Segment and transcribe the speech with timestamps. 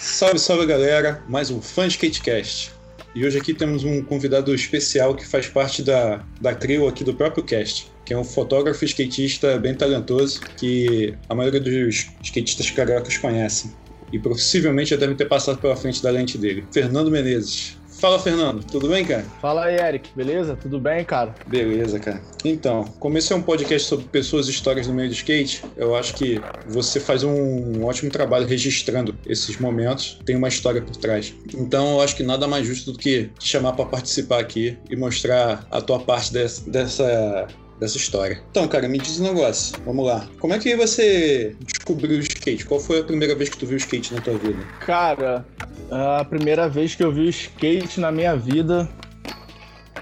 [0.00, 2.72] Salve, salve galera, mais um Fã Skatecast.
[3.14, 7.12] E hoje aqui temos um convidado especial que faz parte da, da trio aqui do
[7.12, 13.18] próprio cast, que é um fotógrafo skatista bem talentoso que a maioria dos skatistas cariocas
[13.18, 13.72] conhecem.
[14.10, 16.64] E possivelmente já devem ter passado pela frente da lente dele.
[16.72, 17.76] Fernando Menezes.
[18.00, 18.64] Fala, Fernando.
[18.64, 19.22] Tudo bem, cara?
[19.42, 20.08] Fala aí, Eric.
[20.16, 20.56] Beleza?
[20.56, 21.34] Tudo bem, cara?
[21.46, 22.22] Beleza, cara.
[22.42, 25.94] Então, como esse é um podcast sobre pessoas e histórias no meio do skate, eu
[25.94, 30.18] acho que você faz um ótimo trabalho registrando esses momentos.
[30.24, 31.34] Tem uma história por trás.
[31.54, 34.96] Então, eu acho que nada mais justo do que te chamar para participar aqui e
[34.96, 37.48] mostrar a tua parte dessa, dessa
[37.80, 38.40] dessa história.
[38.50, 39.74] Então, cara, me diz um negócio.
[39.84, 40.28] Vamos lá.
[40.38, 42.66] Como é que você descobriu o skate?
[42.66, 44.62] Qual foi a primeira vez que tu viu o skate na tua vida?
[44.80, 45.44] Cara,
[45.90, 48.88] a primeira vez que eu vi o skate na minha vida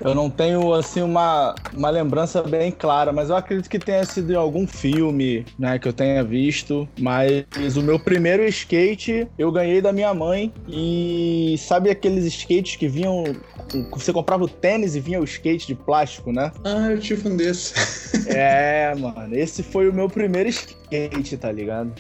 [0.00, 4.32] eu não tenho, assim, uma, uma lembrança bem clara, mas eu acredito que tenha sido
[4.32, 6.88] em algum filme, né, que eu tenha visto.
[6.98, 12.88] Mas o meu primeiro skate eu ganhei da minha mãe e sabe aqueles skates que
[12.88, 13.24] vinham...
[13.92, 16.50] Você comprava o tênis e vinha o skate de plástico, né?
[16.64, 17.74] Ah, eu tive um desse.
[18.28, 21.92] é, mano, esse foi o meu primeiro skate, tá ligado?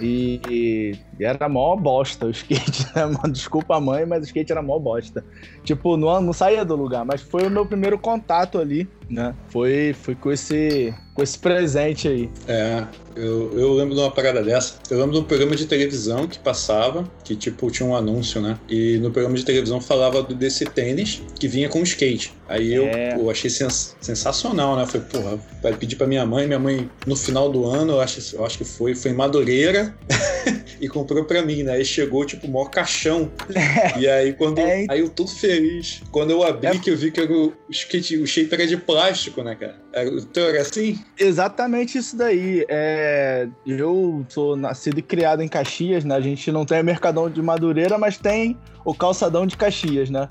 [0.00, 3.30] E, e, era mó bosta o skate, né?
[3.30, 5.24] Desculpa a mãe, mas o skate era mó bosta.
[5.62, 9.34] Tipo, não, não saía do lugar, mas foi o meu primeiro contato ali, né?
[9.48, 12.30] Foi, foi com, esse, com esse presente aí.
[12.48, 12.84] É,
[13.16, 14.74] eu, eu lembro de uma parada dessa.
[14.90, 18.58] Eu lembro de um programa de televisão que passava, que tipo tinha um anúncio, né?
[18.68, 22.32] E no programa de televisão falava desse tênis que vinha com skate.
[22.48, 23.14] Aí é.
[23.14, 24.86] eu pô, achei sens sensacional, né?
[24.86, 26.46] Falei, porra, vai pedir pra minha mãe.
[26.46, 29.94] Minha mãe, no final do ano, eu acho, eu acho que foi, foi em Madureira
[30.80, 31.72] e comprou pra mim, né?
[31.72, 33.30] Aí chegou, tipo, o maior caixão.
[33.54, 33.84] É.
[34.04, 34.58] E aí, quando.
[34.58, 34.86] É.
[34.88, 36.02] Aí eu todo feliz.
[36.10, 36.78] Quando eu abri, é.
[36.78, 39.76] que eu vi que era o skate, o shape era de plástico, né, cara?
[39.92, 40.98] Era, então era assim?
[41.18, 42.64] Exatamente isso daí.
[42.68, 46.14] É, eu sou nascido e criado em Caxias, né?
[46.14, 50.26] A gente não tem Mercadão de Madureira, mas tem o calçadão de Caxias, né?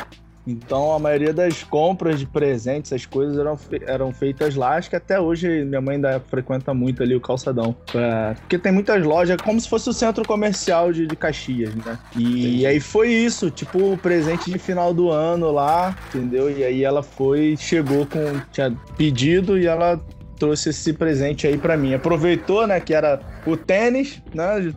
[0.45, 4.75] Então a maioria das compras de presentes, essas coisas eram, fe eram feitas lá.
[4.75, 7.75] Acho que até hoje minha mãe ainda frequenta muito ali o calçadão.
[7.93, 11.97] É, porque tem muitas lojas, como se fosse o centro comercial de, de Caxias, né?
[12.17, 16.49] E, e aí foi isso, tipo, o presente de final do ano lá, entendeu?
[16.55, 18.19] E aí ela foi, chegou com.
[18.51, 19.99] Tinha pedido e ela
[20.37, 21.93] trouxe esse presente aí para mim.
[21.93, 24.73] Aproveitou, né, que era o tênis, né?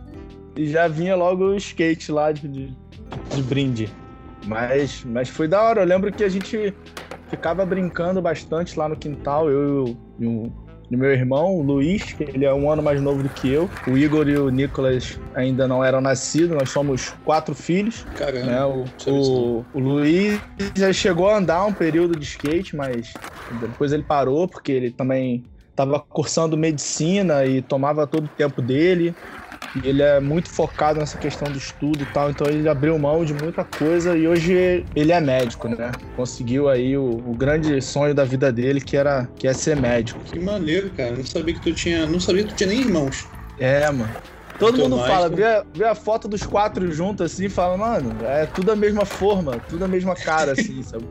[0.55, 2.73] E já vinha logo o skate lá de, de,
[3.35, 3.89] de brinde.
[4.47, 5.81] Mas, mas foi da hora.
[5.81, 6.73] Eu lembro que a gente
[7.29, 10.51] ficava brincando bastante lá no quintal, eu e o,
[10.89, 13.51] e o meu irmão, o Luiz, que ele é um ano mais novo do que
[13.51, 13.69] eu.
[13.87, 18.05] O Igor e o Nicolas ainda não eram nascidos, nós somos quatro filhos.
[18.15, 18.45] Caramba.
[18.45, 18.65] Né?
[18.65, 20.39] O, o, o, Luiz
[20.75, 23.13] já chegou a andar um período de skate, mas
[23.59, 29.13] depois ele parou, porque ele também estava cursando medicina e tomava todo o tempo dele.
[29.75, 33.23] E ele é muito focado nessa questão do estudo e tal, então ele abriu mão
[33.23, 35.91] de muita coisa e hoje ele é médico, né?
[36.15, 40.19] Conseguiu aí o, o grande sonho da vida dele, que era que é ser médico.
[40.21, 41.15] Que maneiro, cara.
[41.15, 42.05] Não sabia que tu tinha.
[42.05, 43.27] Não sabia que tu tinha nem irmãos.
[43.59, 44.09] É, mano.
[44.59, 48.45] Todo mundo fala, vê a, vê a, foto dos quatro juntos assim fala, mano, é
[48.45, 51.05] tudo a mesma forma, tudo a mesma cara, assim, sabe?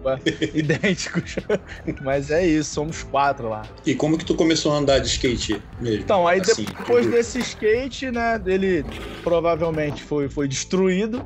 [0.55, 1.37] Idênticos.
[2.03, 3.63] Mas é isso, somos quatro lá.
[3.85, 6.03] E como que tu começou a andar de skate mesmo?
[6.03, 8.85] Então, aí assim, depois desse skate, né, ele
[9.23, 11.25] provavelmente foi, foi destruído,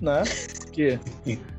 [0.00, 0.22] né?
[0.62, 0.98] Porque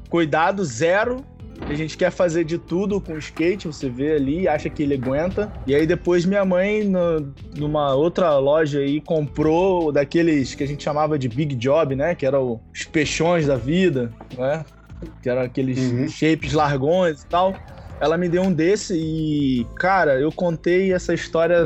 [0.09, 1.25] cuidado zero
[1.69, 4.95] a gente quer fazer de tudo com o skate, você vê ali, acha que ele
[4.95, 5.51] aguenta.
[5.65, 10.83] E aí depois minha mãe, no, numa outra loja aí, comprou daqueles que a gente
[10.83, 12.15] chamava de Big Job, né?
[12.15, 14.65] Que eram os peixões da vida, né?
[15.21, 16.07] Que eram aqueles uhum.
[16.07, 17.55] shapes largões e tal.
[17.99, 21.65] Ela me deu um desse e, cara, eu contei essa história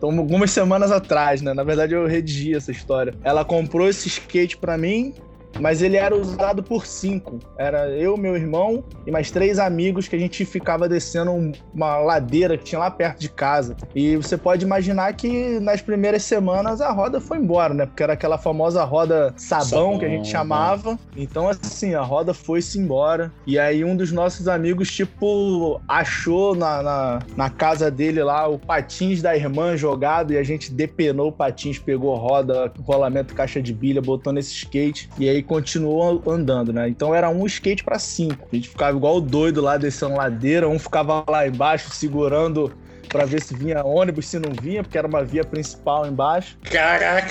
[0.00, 1.52] algumas semanas atrás, né?
[1.52, 3.12] Na verdade, eu redigi essa história.
[3.22, 5.12] Ela comprou esse skate para mim,
[5.60, 7.38] mas ele era usado por cinco.
[7.58, 12.56] Era eu, meu irmão e mais três amigos que a gente ficava descendo uma ladeira
[12.56, 13.76] que tinha lá perto de casa.
[13.94, 17.86] E você pode imaginar que nas primeiras semanas a roda foi embora, né?
[17.86, 20.98] Porque era aquela famosa roda sabão, sabão que a gente chamava.
[21.16, 23.32] Então, assim, a roda foi-se embora.
[23.46, 28.58] E aí um dos nossos amigos, tipo, achou na, na, na casa dele lá o
[28.58, 33.72] patins da irmã jogado e a gente depenou o patins, pegou roda, rolamento, caixa de
[33.72, 35.08] bilha, botou nesse skate.
[35.18, 36.88] E aí continuou andando, né?
[36.88, 38.48] Então era um skate para cinco.
[38.52, 42.72] A gente ficava igual doido lá descendo ladeira, um ficava lá embaixo segurando
[43.08, 46.58] para ver se vinha ônibus, se não vinha, porque era uma via principal embaixo.
[46.64, 47.30] Caraca!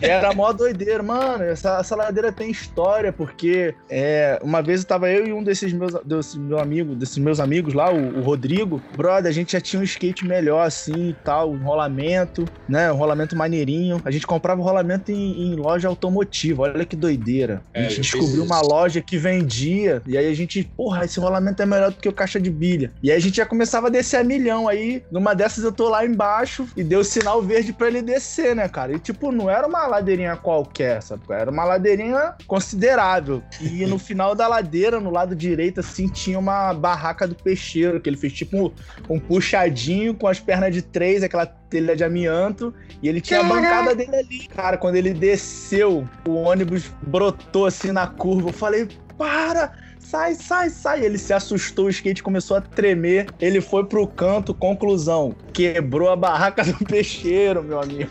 [0.00, 1.02] Era mó doideira.
[1.02, 5.42] Mano, essa, essa ladeira tem história, porque é, uma vez eu tava eu e um
[5.42, 8.82] desses meus, desse meu amigo, desses meus amigos lá, o, o, Rodrigo.
[8.96, 12.92] Brother, a gente já tinha um skate melhor, assim, e tal, um rolamento, né?
[12.92, 14.00] Um rolamento maneirinho.
[14.04, 16.62] A gente comprava o rolamento em, em loja automotiva.
[16.62, 17.62] Olha que doideira.
[17.74, 21.18] A é, gente é, descobriu uma loja que vendia, e aí a gente, porra, esse
[21.18, 22.92] rolamento é melhor do que o caixa de bilha.
[23.02, 24.68] E aí a gente já começava a descer a milhão.
[24.68, 28.68] Aí, numa dessas, eu tô lá embaixo e deu sinal verde para ele descer, né,
[28.68, 28.92] cara?
[28.92, 31.22] E tipo, não era uma ladeirinha qualquer, sabe?
[31.30, 33.42] Era uma ladeirinha considerável.
[33.60, 38.08] E no final da ladeira, no lado direito, assim, tinha uma barraca do peixeiro, que
[38.08, 38.70] ele fez tipo um,
[39.08, 43.44] um puxadinho com as pernas de três, aquela telha de amianto, e ele tinha a
[43.44, 44.48] bancada dele ali.
[44.48, 48.50] Cara, quando ele desceu, o ônibus brotou assim na curva.
[48.50, 49.72] Eu falei, para!
[50.12, 51.04] Sai, sai, sai.
[51.04, 53.26] Ele se assustou, o skate começou a tremer.
[53.40, 55.34] Ele foi pro canto, conclusão.
[55.54, 58.10] Quebrou a barraca do peixeiro, meu amigo.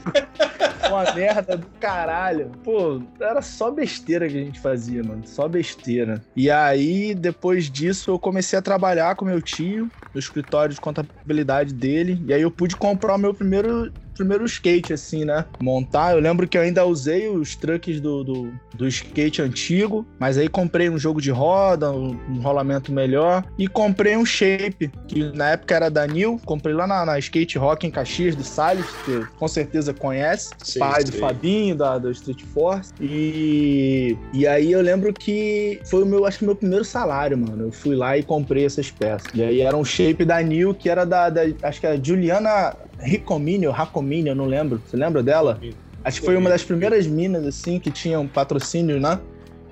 [0.89, 2.51] Uma merda do caralho.
[2.63, 5.21] Pô, era só besteira que a gente fazia, mano.
[5.25, 6.21] Só besteira.
[6.36, 11.71] E aí, depois disso, eu comecei a trabalhar com meu tio no escritório de contabilidade
[11.71, 12.19] dele.
[12.25, 15.46] E aí eu pude comprar o meu primeiro primeiro skate, assim, né?
[15.60, 16.14] Montar.
[16.14, 20.48] Eu lembro que eu ainda usei os truques do, do, do skate antigo, mas aí
[20.48, 25.52] comprei um jogo de roda, um, um, rolamento melhor, e comprei um shape, que na
[25.52, 26.40] época era da New.
[26.46, 30.80] Comprei lá na, na Skate Rock em Caxias, do Salles, que com certeza conhece, sim,
[30.80, 31.12] pai sim.
[31.12, 32.94] do Fabinho, da, da Street Force.
[33.00, 37.66] E, e aí eu lembro que foi o meu, acho que meu primeiro salário, mano.
[37.66, 39.28] Eu fui lá e comprei essas peças.
[39.34, 42.76] E aí era um shape da New, que era da, da acho que era Juliana
[43.01, 44.81] Ricomini ou Racomini, eu não lembro.
[44.86, 45.59] Você lembra dela?
[46.03, 49.19] Acho que foi uma das primeiras minas, assim, que tinham patrocínio, né?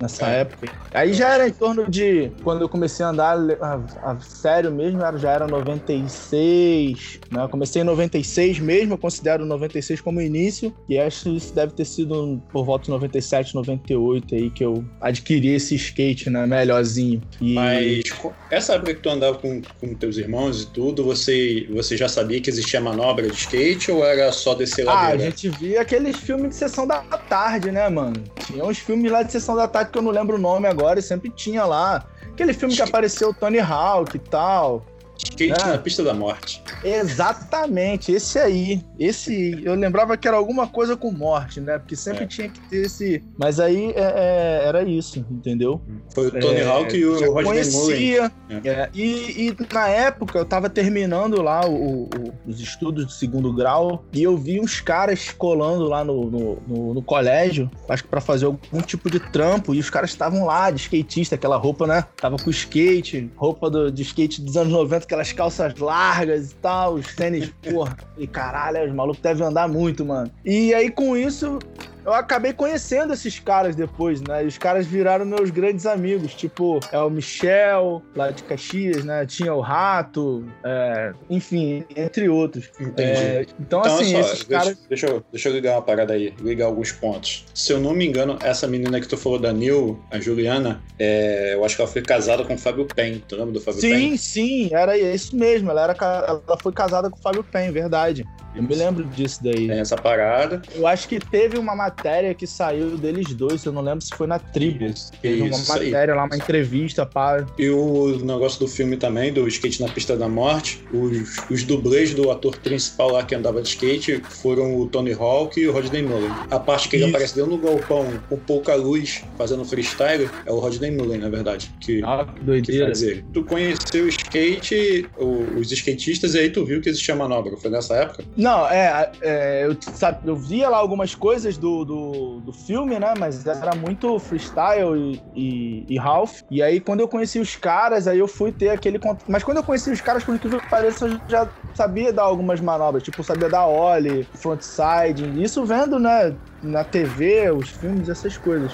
[0.00, 0.40] Nessa é.
[0.40, 0.72] época.
[0.92, 2.30] Aí já era em torno de.
[2.42, 7.20] Quando eu comecei a andar a, a, sério mesmo, já era 96.
[7.30, 7.42] Né?
[7.42, 10.74] Eu comecei em 96 mesmo, eu considero 96 como início.
[10.88, 14.84] E acho que isso deve ter sido por volta de 97, 98 aí que eu
[15.00, 16.46] adquiri esse skate, né?
[16.46, 17.22] Melhorzinho.
[17.40, 17.54] E...
[17.54, 18.04] Mas
[18.50, 22.40] essa época que tu andava com, com teus irmãos e tudo, você, você já sabia
[22.40, 24.92] que existia manobra de skate ou era só descer lá?
[24.92, 28.22] Ah, a gente via aqueles filmes de sessão da tarde, né, mano?
[28.46, 30.98] Tinha uns filmes lá de sessão da tarde que eu não lembro o nome agora
[30.98, 32.04] e sempre tinha lá.
[32.32, 34.84] Aquele filme que apareceu o Tony Hawk e tal.
[35.24, 35.66] Skate é.
[35.66, 36.62] na pista da morte.
[36.82, 38.82] Exatamente, esse aí.
[38.98, 39.60] Esse.
[39.62, 41.78] Eu lembrava que era alguma coisa com morte, né?
[41.78, 42.26] Porque sempre é.
[42.26, 43.22] tinha que ter esse.
[43.38, 45.80] Mas aí é, é era isso, entendeu?
[46.14, 48.32] Foi o Tony é, Hawk e o Roger conhecia.
[48.64, 48.88] É.
[48.94, 52.08] E, e, na época eu tava terminando lá o, o,
[52.46, 56.94] os estudos de segundo grau e eu vi uns caras colando lá no, no, no,
[56.94, 60.70] no colégio, acho que pra fazer algum tipo de trampo, e os caras estavam lá
[60.70, 62.04] de skatista, aquela roupa, né?
[62.16, 66.94] Tava com skate, roupa do, de skate dos anos 90 aquelas calças largas e tal,
[66.94, 67.96] os tênis, porra.
[68.16, 70.30] E caralho, os malucos devem andar muito, mano.
[70.44, 71.58] E aí com isso,
[72.04, 74.44] eu acabei conhecendo esses caras depois, né?
[74.44, 76.34] E os caras viraram meus grandes amigos.
[76.34, 79.26] Tipo, é o Michel, lá de Caxias, né?
[79.26, 81.12] Tinha o Rato, é...
[81.28, 82.70] enfim, entre outros.
[82.80, 83.02] Entendi.
[83.02, 83.46] É...
[83.58, 84.78] Então, então, assim, só, esses deixa, caras.
[84.88, 87.44] Deixa eu, deixa eu ligar uma parada aí, ligar alguns pontos.
[87.54, 91.54] Se eu não me engano, essa menina que tu falou da Nil, a Juliana, é...
[91.54, 93.22] eu acho que ela foi casada com o Fábio Pen.
[93.26, 94.16] Tu lembra do Fábio sim, Pen?
[94.16, 95.70] Sim, sim, era isso mesmo.
[95.70, 98.24] Ela, era, ela foi casada com o Fábio Pen, verdade.
[98.54, 99.68] Eu me lembro disso daí.
[99.68, 100.60] Tem essa parada.
[100.74, 104.26] Eu acho que teve uma matéria que saiu deles dois, eu não lembro se foi
[104.26, 105.10] na Tribus.
[105.22, 106.18] Teve uma matéria aí.
[106.18, 107.46] lá, uma entrevista, pá.
[107.58, 112.14] E o negócio do filme também, do Skate na Pista da Morte, os, os dublês
[112.14, 116.02] do ator principal lá que andava de skate foram o Tony Hawk e o Rodney
[116.02, 116.30] Mullen.
[116.50, 117.10] A parte que ele Isso.
[117.10, 121.70] aparece dentro do galpão com pouca luz, fazendo freestyle, é o Rodney Mullen, na verdade.
[121.80, 122.92] Que, ah, que doideira.
[122.92, 127.56] Que tu conheceu o skate, os skatistas, e aí tu viu que existia manobra.
[127.56, 128.24] Foi nessa época?
[128.40, 133.12] Não, é, é eu, sabe, eu via lá algumas coisas do, do, do filme, né?
[133.18, 136.40] Mas era muito freestyle e, e, e, Ralph.
[136.50, 138.98] E aí, quando eu conheci os caras, aí eu fui ter aquele.
[139.28, 142.60] Mas quando eu conheci os caras, por incrível que pareça, eu já sabia dar algumas
[142.60, 143.02] manobras.
[143.02, 145.42] Tipo, sabia dar ollie, frontside.
[145.42, 146.34] Isso vendo, né?
[146.62, 148.72] Na TV, os filmes, essas coisas.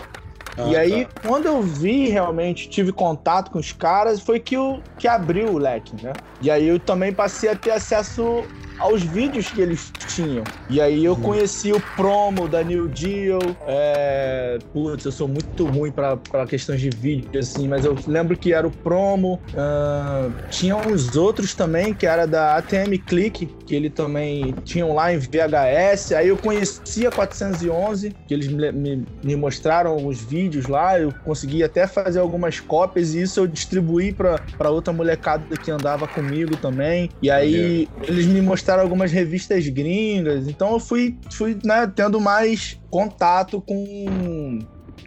[0.56, 1.28] Ah, e aí, tá.
[1.28, 5.58] quando eu vi realmente, tive contato com os caras, foi que, o, que abriu o
[5.58, 6.12] leque, né?
[6.40, 8.44] E aí eu também passei a ter acesso
[8.78, 10.44] aos vídeos que eles tinham.
[10.68, 13.38] E aí eu conheci o promo da New Deal.
[13.66, 14.58] É...
[14.72, 18.52] Putz, eu sou muito ruim pra, pra questões de vídeo, assim, mas eu lembro que
[18.52, 19.40] era o promo.
[19.50, 20.32] Uh...
[20.50, 25.18] Tinha uns outros também, que era da ATM Click, que ele também tinham lá em
[25.18, 26.12] VHS.
[26.12, 30.98] Aí eu conheci a 411, que eles me, me, me mostraram os vídeos lá.
[30.98, 35.70] Eu consegui até fazer algumas cópias e isso eu distribuí pra, pra outra molecada que
[35.70, 37.10] andava comigo também.
[37.22, 40.48] E aí eles me mostraram mostraram algumas revistas gringas.
[40.48, 44.58] Então eu fui, fui né, tendo mais contato com,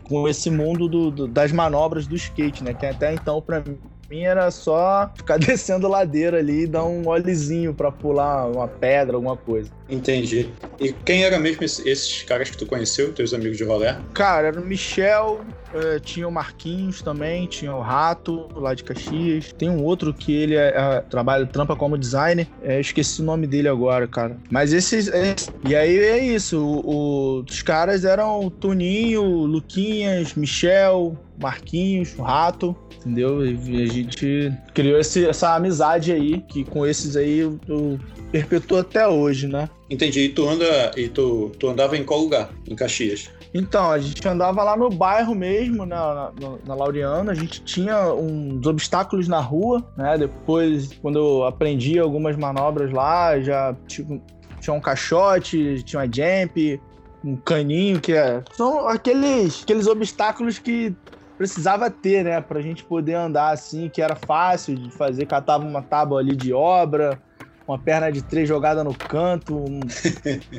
[0.04, 2.74] com esse mundo do, do, das manobras do skate, né?
[2.74, 3.62] Que até então, para
[4.10, 9.16] mim, era só ficar descendo ladeira ali e dar um olezinho para pular uma pedra,
[9.16, 9.70] alguma coisa.
[9.90, 10.50] Entendi.
[10.80, 13.96] E quem era mesmo esses caras que tu conheceu, teus amigos de rolê?
[14.14, 15.42] Cara, era o Michel,
[15.74, 19.52] eh, tinha o Marquinhos também, tinha o Rato, lá de Caxias.
[19.58, 22.48] Tem um outro que ele é, é, trabalha, trampa como designer.
[22.62, 24.38] É, esqueci o nome dele agora, cara.
[24.50, 25.08] Mas esses.
[25.08, 26.60] É, e aí é isso.
[26.60, 33.46] O, o, os caras eram o Toninho, Luquinhas, Michel, Marquinhos, o Rato, entendeu?
[33.46, 38.00] E a gente criou esse, essa amizade aí, que com esses aí eu, eu
[38.32, 39.70] perpetuo até hoje, né?
[39.90, 40.22] Entendi.
[40.22, 40.92] E tu anda.
[40.96, 42.50] E tu, tu andava em qual lugar?
[42.68, 43.30] Em Caxias?
[43.54, 47.32] Então, a gente andava lá no bairro mesmo, na, na, na Laureana.
[47.32, 50.18] A gente tinha uns obstáculos na rua, né?
[50.18, 54.22] Depois, quando eu aprendi algumas manobras lá, já tipo,
[54.62, 56.80] tinha um caixote, tinha uma jump,
[57.24, 58.44] um caninho, que é.
[58.54, 60.94] São aqueles, aqueles obstáculos que
[61.40, 62.42] precisava ter, né?
[62.42, 65.26] Pra gente poder andar assim, que era fácil de fazer.
[65.26, 67.18] Catava uma tábua ali de obra,
[67.66, 69.80] uma perna de três jogada no canto, um...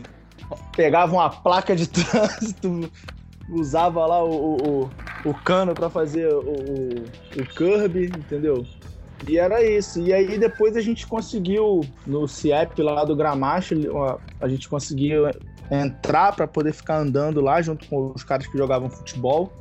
[0.74, 2.90] pegava uma placa de trânsito,
[3.50, 4.90] usava lá o, o,
[5.26, 8.64] o cano para fazer o, o, curb, entendeu?
[9.28, 10.00] E era isso.
[10.00, 13.74] E aí depois a gente conseguiu, no CIEP lá do Gramacho,
[14.40, 15.24] a gente conseguiu
[15.70, 19.59] entrar para poder ficar andando lá junto com os caras que jogavam futebol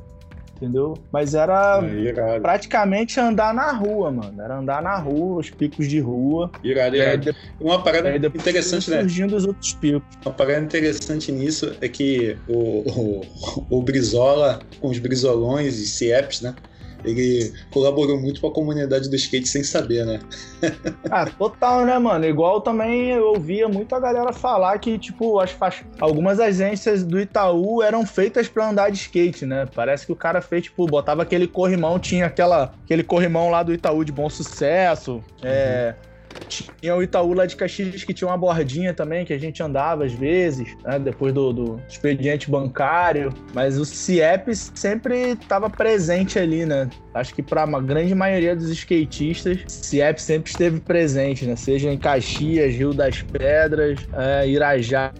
[0.60, 0.94] entendeu?
[1.10, 4.40] Mas era é, praticamente andar na rua, mano.
[4.40, 6.50] Era andar na rua, os picos de rua.
[6.62, 7.34] Irado, irado.
[7.58, 9.00] Uma parada interessante, né?
[9.00, 10.02] Surgindo os outros picos.
[10.24, 13.24] Uma parada interessante nisso é que o,
[13.70, 16.54] o, o Brizola, com os Brizolões e CIEPs, né?
[17.04, 20.20] Ele colaborou muito com a comunidade do skate sem saber, né?
[21.10, 22.24] ah, total, né, mano?
[22.24, 25.56] Igual também eu ouvia muito a galera falar que, tipo, as
[26.00, 29.68] algumas agências do Itaú eram feitas para andar de skate, né?
[29.74, 33.72] Parece que o cara fez, tipo, botava aquele corrimão, tinha aquela, aquele corrimão lá do
[33.72, 35.22] Itaú de bom sucesso.
[35.42, 36.06] É, uhum.
[36.06, 36.10] É
[36.50, 40.04] tinha o Itaú lá de Caxias que tinha uma bordinha também, que a gente andava
[40.04, 43.32] às vezes, né, depois do, do, expediente bancário.
[43.54, 46.88] Mas o CIEP sempre estava presente ali, né?
[47.14, 51.56] Acho que para uma grande maioria dos skatistas, CIEP sempre esteve presente, né?
[51.56, 55.12] Seja em Caxias, Rio das Pedras, é, Irajá,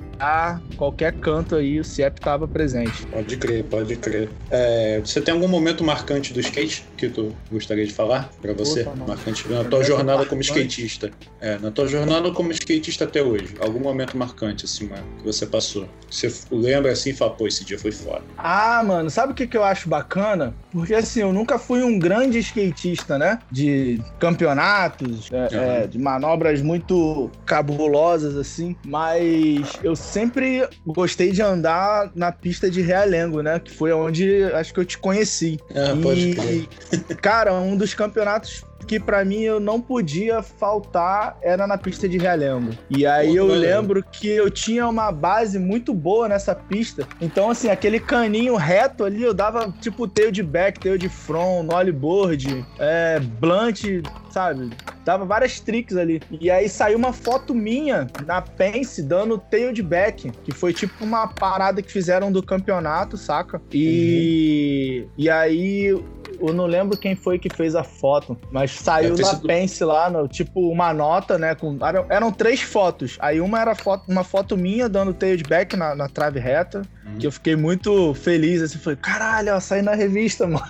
[0.77, 3.07] qualquer canto aí, o CIEP estava presente.
[3.07, 4.29] Pode crer, pode crer.
[4.51, 8.83] É, você tem algum momento marcante do skate que tu gostaria de falar para você?
[8.83, 11.11] Opa, marcante na tua jornada como skatista.
[11.41, 13.55] É, na tua jornada como skatista até hoje.
[13.61, 15.89] Algum momento marcante, assim, mano, que você passou.
[16.11, 18.23] Você lembra assim e fala, pô, esse dia foi foda.
[18.37, 20.55] Ah, mano, sabe o que, que eu acho bacana?
[20.71, 23.39] Porque assim, eu nunca fui um grande skatista, né?
[23.51, 25.63] De campeonatos, é, uhum.
[25.63, 28.77] é, de manobras muito cabulosas, assim.
[28.85, 33.59] Mas eu sempre gostei de andar na pista de Realengo, né?
[33.59, 35.59] Que foi onde acho que eu te conheci.
[35.75, 37.17] Ah, e, pode crer.
[37.17, 42.19] cara, um dos campeonatos que para mim eu não podia faltar era na pista de
[42.19, 42.73] Realengo.
[42.89, 47.07] E aí eu lembro que eu tinha uma base muito boa nessa pista.
[47.21, 51.65] Então, assim, aquele caninho reto ali, eu dava tipo tail de back, tail de front,
[51.65, 53.85] nollie board, é, blunt,
[54.31, 54.71] sabe?
[55.05, 56.21] Dava várias tricks ali.
[56.41, 61.05] E aí saiu uma foto minha na Pence dando tail de back, que foi tipo
[61.05, 63.61] uma parada que fizeram do campeonato, saca?
[63.73, 65.11] E, uhum.
[65.17, 65.95] e aí
[66.41, 69.47] eu não lembro quem foi que fez a foto, mas saiu na sido...
[69.47, 71.55] Pence lá, no, tipo, uma nota, né?
[71.55, 73.17] Com, eram, eram três fotos.
[73.21, 77.19] Aí uma era foto, uma foto minha dando tailback na, na trave reta, hum.
[77.19, 80.65] que eu fiquei muito feliz, assim, falei, caralho, ó, saí na revista, mano.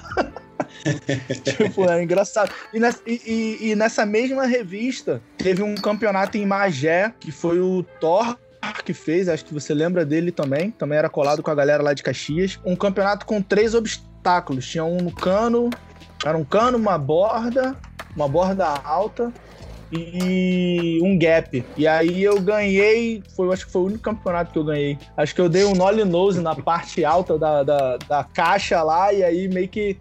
[1.44, 2.52] tipo, é engraçado.
[2.72, 3.20] E nessa, e,
[3.60, 8.36] e, e nessa mesma revista, teve um campeonato em Magé, que foi o Thor
[8.84, 11.92] que fez, acho que você lembra dele também, também era colado com a galera lá
[11.92, 12.58] de Caxias.
[12.64, 14.09] Um campeonato com três obstáculos.
[14.60, 15.70] Tinha um cano,
[16.24, 17.76] era um cano, uma borda,
[18.14, 19.32] uma borda alta
[19.92, 21.64] e um gap.
[21.76, 24.98] E aí eu ganhei, foi, acho que foi o único campeonato que eu ganhei.
[25.16, 29.12] Acho que eu dei um nollie nose na parte alta da, da, da caixa lá
[29.12, 29.96] e aí meio que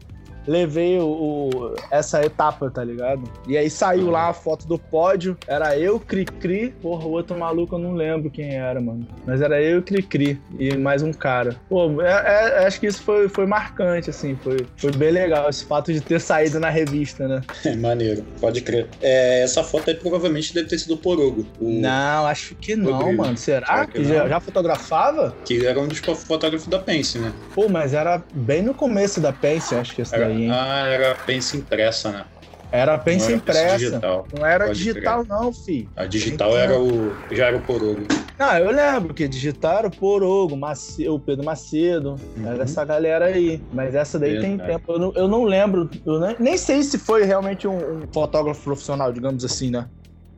[0.47, 3.23] levei o, o, essa etapa, tá ligado?
[3.47, 7.75] E aí saiu lá a foto do pódio, era eu, Cri-Cri, porra, o outro maluco
[7.75, 9.07] eu não lembro quem era, mano.
[9.25, 11.55] Mas era eu, Cri-Cri e mais um cara.
[11.69, 15.65] Pô, é, é, acho que isso foi, foi marcante, assim, foi, foi bem legal esse
[15.65, 17.41] fato de ter saído na revista, né?
[17.69, 18.87] É maneiro, pode crer.
[19.01, 21.45] É, essa foto aí provavelmente deve ter sido o Porogo.
[21.59, 21.69] O...
[21.69, 23.37] Não, acho que não, mano.
[23.37, 25.35] Será que, que já, já, fotografava?
[25.45, 27.31] Que ele era um dos fotógrafos da Pense, né?
[27.53, 30.51] Pô, mas era bem no começo da Pense, acho que essa era, daí, hein?
[30.51, 32.25] Ah, era Pense impressa, né?
[32.71, 33.77] Era pensa impressa.
[33.77, 34.27] Digital.
[34.37, 35.27] Não era Pode digital, crer.
[35.27, 35.89] não, fi.
[35.95, 36.59] A digital então...
[36.59, 37.11] era o.
[37.31, 38.01] já era o Porogo.
[38.37, 42.15] Não, eu lembro que digital era o Porogo, Macedo, o Pedro Macedo.
[42.37, 42.47] Uhum.
[42.47, 43.61] Era essa galera aí.
[43.73, 44.91] Mas essa daí tem tempo.
[44.91, 45.89] Eu não, eu não lembro.
[46.05, 49.87] Eu nem, nem, sei se foi realmente um, um fotógrafo profissional, digamos assim, né?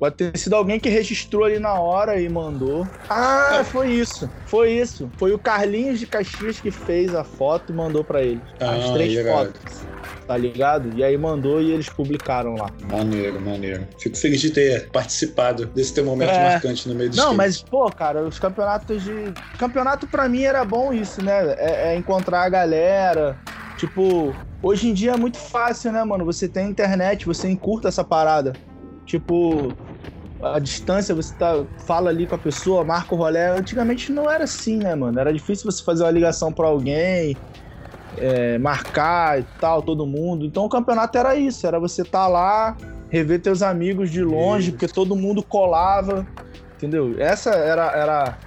[0.02, 2.88] Pode ter sido alguém que registrou ali na hora e mandou.
[3.08, 3.64] Ah, é.
[3.64, 4.28] foi isso.
[4.48, 5.08] Foi isso.
[5.16, 8.42] Foi o Carlinhos de Caxias que fez a foto e mandou para ele.
[8.60, 9.86] Ah, As três fotos
[10.26, 10.90] tá ligado?
[10.96, 12.70] E aí mandou e eles publicaram lá.
[12.90, 13.86] Maneiro, maneiro.
[14.00, 16.52] Fico feliz de ter participado desse teu momento é...
[16.54, 19.34] marcante no meio do Não, mas, pô, cara, os campeonatos de.
[19.60, 21.54] Campeonato pra mim era bom isso, né?
[21.58, 23.38] É, é encontrar a galera.
[23.78, 26.24] Tipo, hoje em dia é muito fácil, né, mano?
[26.26, 28.54] Você tem internet, você encurta essa parada.
[29.06, 29.76] Tipo,
[30.42, 33.48] a distância, você tá, fala ali com a pessoa, marca o rolê.
[33.48, 35.20] Antigamente não era assim, né, mano?
[35.20, 37.38] Era difícil você fazer uma ligação para alguém,
[38.18, 40.46] é, marcar e tal, todo mundo.
[40.46, 42.78] Então o campeonato era isso, era você estar tá lá,
[43.10, 44.78] rever teus amigos de longe, isso.
[44.78, 46.26] porque todo mundo colava,
[46.76, 47.16] entendeu?
[47.20, 48.38] Essa era, era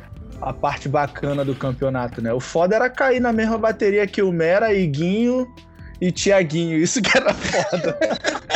[0.41, 2.33] a parte bacana do campeonato, né?
[2.33, 5.47] O foda era cair na mesma bateria que o Mera, Iguinho
[6.01, 7.99] e Tiaguinho, isso que era foda.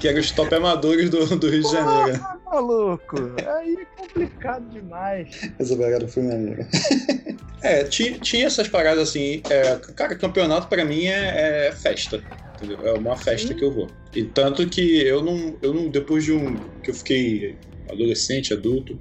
[0.00, 2.18] que eram os top amadores do, do Rio de Janeiro.
[2.18, 3.16] Porra, maluco,
[3.46, 5.52] aí é complicado demais.
[5.58, 6.66] Essa pegada foi maneira.
[7.62, 9.42] É, tinha, tinha essas paradas assim.
[9.50, 12.24] É, cara, campeonato para mim é, é, festa.
[12.56, 12.78] Entendeu?
[12.86, 13.54] É uma festa Sim.
[13.54, 13.86] que eu vou.
[14.14, 15.90] E tanto que eu não, eu não.
[15.90, 16.56] Depois de um.
[16.82, 17.58] que eu fiquei
[17.90, 18.98] adolescente, adulto,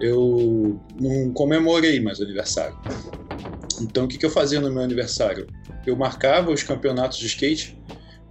[0.00, 2.76] eu não comemorei mais o aniversário.
[3.80, 5.46] Então o que, que eu fazia no meu aniversário?
[5.86, 7.78] Eu marcava os campeonatos de skate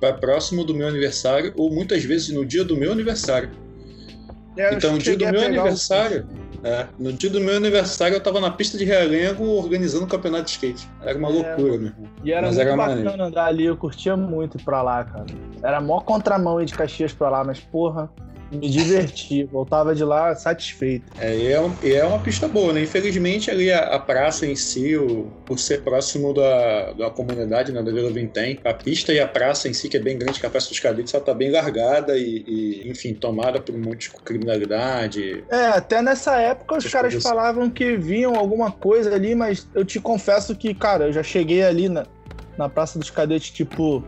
[0.05, 3.51] para próximo do meu aniversário, ou muitas vezes no dia do meu aniversário.
[4.57, 6.27] É, então, no dia do meu aniversário,
[6.63, 10.09] é, no dia do meu aniversário, eu tava na pista de Realengo organizando o um
[10.09, 10.87] campeonato de skate.
[11.01, 12.09] Era uma é, loucura, meu irmão.
[12.23, 13.23] E era mas muito era bacana maneiro.
[13.23, 15.25] andar ali, eu curtia muito ir pra lá, cara.
[15.61, 18.09] Era mó contramão ir de Caxias pra lá, mas porra,
[18.55, 21.05] me diverti, voltava de lá satisfeito.
[21.19, 22.81] É, e é, um, e é uma pista boa, né?
[22.81, 27.81] Infelizmente ali a, a praça em si, o, por ser próximo da, da comunidade, né,
[27.81, 30.45] da Vila Vintém, a pista e a praça em si, que é bem grande, que
[30.45, 33.79] é a Praça dos Cadetes, ela tá bem largada e, e, enfim, tomada por um
[33.79, 35.43] monte de criminalidade.
[35.49, 37.23] É, até nessa época os caras coisas...
[37.23, 41.63] falavam que viam alguma coisa ali, mas eu te confesso que, cara, eu já cheguei
[41.63, 42.05] ali na,
[42.57, 44.03] na Praça dos Cadetes, tipo,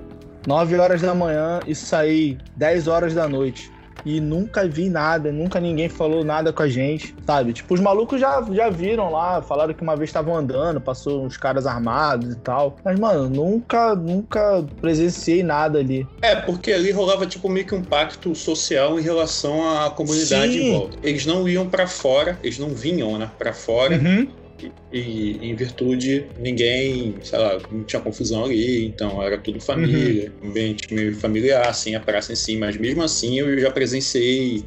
[0.47, 5.59] 9 horas da manhã e saí 10 horas da noite e nunca vi nada, nunca
[5.59, 7.53] ninguém falou nada com a gente, sabe?
[7.53, 11.37] Tipo, os malucos já, já viram lá, falaram que uma vez estavam andando, passou uns
[11.37, 12.77] caras armados e tal.
[12.83, 16.07] Mas, mano, nunca, nunca presenciei nada ali.
[16.21, 20.69] É, porque ali rolava, tipo, meio que um pacto social em relação à comunidade Sim.
[20.69, 20.97] em volta.
[21.03, 23.95] Eles não iam para fora, eles não vinham, né, pra fora.
[23.95, 24.46] Uhum
[24.91, 30.49] e, em virtude ninguém, sei lá, não tinha confusão ali, então era tudo família, uhum.
[30.49, 34.63] ambiente meio familiar, assim, a praça em si, mas mesmo assim eu já presenciei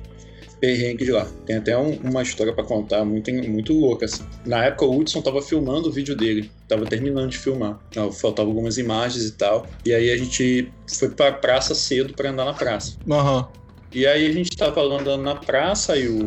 [0.61, 1.27] perrengue de lá.
[1.47, 4.05] Tem até um, uma história para contar muito, muito louca.
[4.05, 4.23] Assim.
[4.45, 7.81] Na época o Hudson tava filmando o vídeo dele, tava terminando de filmar.
[7.89, 9.67] Então, faltavam algumas imagens e tal.
[9.85, 12.97] E aí a gente foi pra praça cedo para andar na praça.
[13.07, 13.45] Uhum.
[13.93, 16.27] E aí a gente tava andando na praça e o,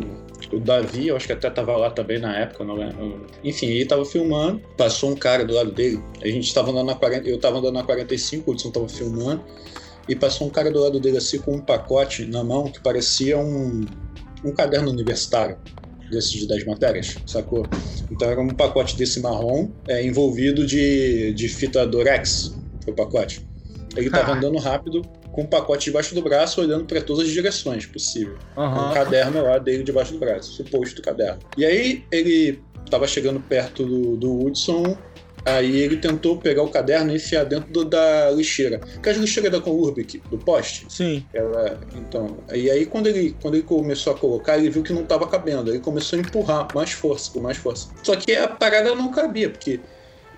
[0.52, 3.26] o Davi, eu acho que até tava lá também na época, não lembro.
[3.42, 6.02] Enfim, ele tava filmando, passou um cara do lado dele.
[6.22, 9.42] A gente tava andando na 40, eu tava andando na 45, o Hudson tava filmando,
[10.08, 13.38] e passou um cara do lado dele assim com um pacote na mão que parecia
[13.38, 13.84] um,
[14.44, 15.56] um caderno universitário
[16.10, 17.66] desses das matérias, sacou?
[18.10, 22.54] Então era um pacote desse marrom é, envolvido de, de fita Durex,
[22.86, 23.46] o pacote.
[23.96, 24.36] Ele tava ah.
[24.36, 25.02] andando rápido,
[25.34, 28.38] com um pacote debaixo do braço, olhando para todas as direções possível.
[28.56, 28.90] Uhum.
[28.90, 31.40] Um caderno lá dele debaixo do braço, suposto caderno.
[31.56, 34.96] E aí ele estava chegando perto do, do Woodson,
[35.44, 38.78] aí ele tentou pegar o caderno e enfiar dentro do, da lixeira.
[39.02, 40.86] Que as lixeiras da Conurbic, do poste.
[40.88, 41.26] Sim.
[41.34, 45.02] Ela, então, e aí quando ele, quando ele começou a colocar, ele viu que não
[45.02, 45.68] estava cabendo.
[45.68, 47.88] Aí ele começou a empurrar mais força, com mais força.
[48.04, 49.80] Só que a parada não cabia, porque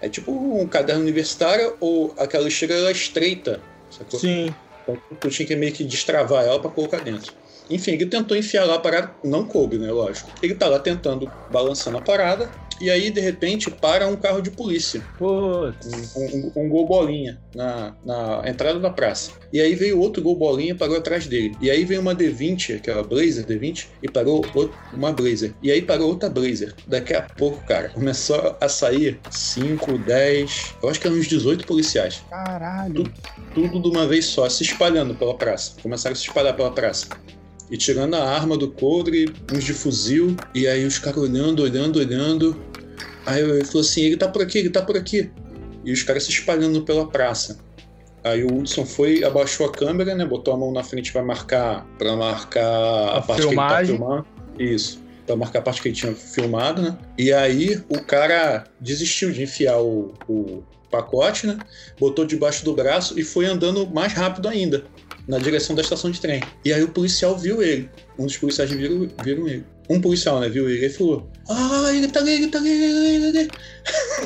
[0.01, 3.61] é tipo um caderno universitário ou aquela lixeira era estreita.
[3.91, 4.19] Sacou?
[4.19, 4.55] Sim.
[4.89, 7.33] Então tu tinha que meio que destravar ela para colocar dentro.
[7.69, 9.91] Enfim, ele tentou enfiar lá a parada, não coube, né?
[9.91, 10.31] Lógico.
[10.41, 14.51] Ele tá lá tentando, balançando a parada, e aí, de repente, para um carro de
[14.51, 15.03] polícia.
[15.19, 16.15] Putz.
[16.17, 19.33] Um, um, um gol bolinha na, na entrada da praça.
[19.53, 21.57] E aí veio outro gol bolinha e parou atrás dele.
[21.61, 25.55] E aí veio uma D20, aquela Blazer D20, e parou outro, uma Blazer.
[25.63, 26.75] E aí parou outra Blazer.
[26.87, 31.67] Daqui a pouco, cara, começou a sair 5, 10, eu acho que eram uns 18
[31.67, 32.23] policiais.
[32.29, 33.05] Caralho.
[33.05, 33.13] Tudo,
[33.55, 35.73] tudo de uma vez só, se espalhando pela praça.
[35.83, 37.07] Começaram a se espalhar pela praça
[37.71, 41.99] e tirando a arma do coldre, uns de fuzil, e aí os caras olhando, olhando,
[41.99, 42.57] olhando.
[43.25, 45.31] Aí ele falou assim: ele tá por aqui, ele tá por aqui.
[45.85, 47.59] E os caras se espalhando pela praça.
[48.23, 50.25] Aí o Hudson foi, abaixou a câmera, né?
[50.25, 53.87] Botou a mão na frente para marcar, para marcar a, a parte filmagem.
[53.87, 54.27] que ele tá filmando.
[54.59, 55.01] Isso.
[55.25, 56.99] Pra marcar a parte que ele tinha filmado, né?
[57.17, 61.59] E aí o cara desistiu de enfiar o, o pacote, né?
[61.99, 64.85] Botou debaixo do braço e foi andando mais rápido ainda
[65.29, 66.43] na direção da estação de trem.
[66.65, 67.89] E aí o policial viu ele.
[68.19, 69.65] Um dos policiais viram, viram ele.
[69.89, 73.33] Um policial, né, viu ele e falou: Ah, ele tá ali, ele tá ali, ele
[73.33, 73.51] tá ali.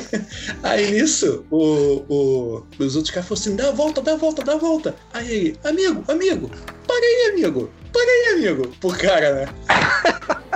[0.63, 4.43] aí nisso, o, o, os outros caras falaram assim: dá a volta, dá a volta,
[4.43, 4.95] dá a volta.
[5.13, 6.49] Aí ele: Amigo, amigo,
[6.87, 8.67] para aí, amigo, para aí, amigo.
[8.79, 9.45] Pro cara, né?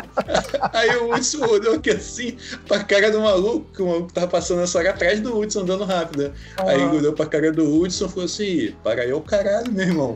[0.73, 4.61] Aí o Hudson olhou aqui assim pra cara do maluco, que o maluco tava passando
[4.61, 6.23] essa hora atrás do Hudson andando rápido.
[6.23, 6.31] Né?
[6.59, 6.69] Uhum.
[6.69, 10.15] Aí olhou pra cara do Hudson e falou assim: para aí o caralho, meu irmão.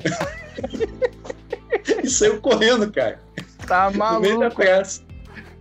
[2.03, 3.19] e saiu correndo, cara.
[3.67, 4.21] Tá maluco.
[4.21, 5.01] No meio da praça.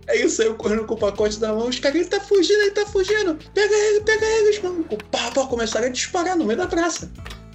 [0.07, 2.85] Aí saiu correndo com o pacote da mão, os caras, ele tá fugindo, ele tá
[2.87, 3.37] fugindo.
[3.53, 4.97] Pega ele, pega ele, os malucos.
[5.11, 7.11] Pá, pá, começaram a disparar no meio da praça.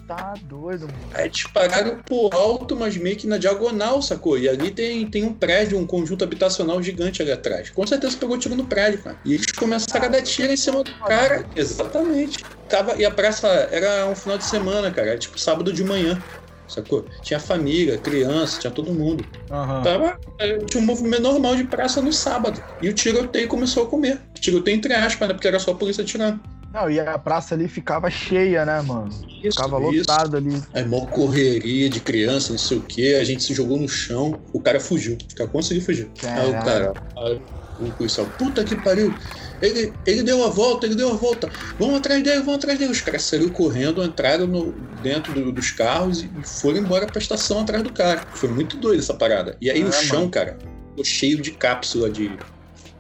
[0.07, 0.99] Tá doido, mano.
[1.15, 4.39] Aí dispararam pro alto, mas meio que na diagonal, sacou?
[4.39, 7.71] E ali tem, tem um prédio, um conjunto habitacional gigante ali atrás.
[7.71, 9.19] Com certeza pegou tiro no prédio, cara.
[9.25, 11.47] E eles começaram a dar tiro em cima do cara.
[11.57, 12.45] Exatamente.
[12.69, 15.09] Tava, e a praça era um final de semana, cara.
[15.09, 16.23] Era tipo sábado de manhã
[16.67, 17.05] sacou?
[17.23, 19.25] Tinha família, criança, tinha todo mundo.
[19.51, 19.83] Uhum.
[19.83, 22.63] Tava, é, tinha um movimento normal de praça no sábado.
[22.81, 24.21] E o tiroteio começou a comer.
[24.35, 25.35] Tiroteio entre aspas, né?
[25.35, 26.41] Porque era só a polícia tirando.
[26.75, 29.09] Não, e a praça ali ficava cheia, né, mano?
[29.41, 30.61] Isso, ficava lotado ali.
[30.73, 33.17] Aí, mó correria de criança, não sei o quê.
[33.21, 35.17] A gente se jogou no chão, o cara fugiu.
[35.17, 36.11] O cara conseguiu fugir.
[36.25, 37.41] Aí o cara, aí,
[37.79, 39.15] o policial, puta que pariu.
[39.63, 41.49] Ele, ele deu a volta, ele deu a volta.
[41.79, 42.91] Vamos atrás dele, vamos atrás dele.
[42.91, 46.29] Os caras saíram correndo, entraram no, dentro do, dos carros e
[46.61, 48.21] foram embora pra estação atrás do cara.
[48.35, 49.57] Foi muito doido essa parada.
[49.61, 50.31] E aí é, o chão, mano.
[50.31, 50.59] cara,
[50.91, 52.37] ficou cheio de cápsula de,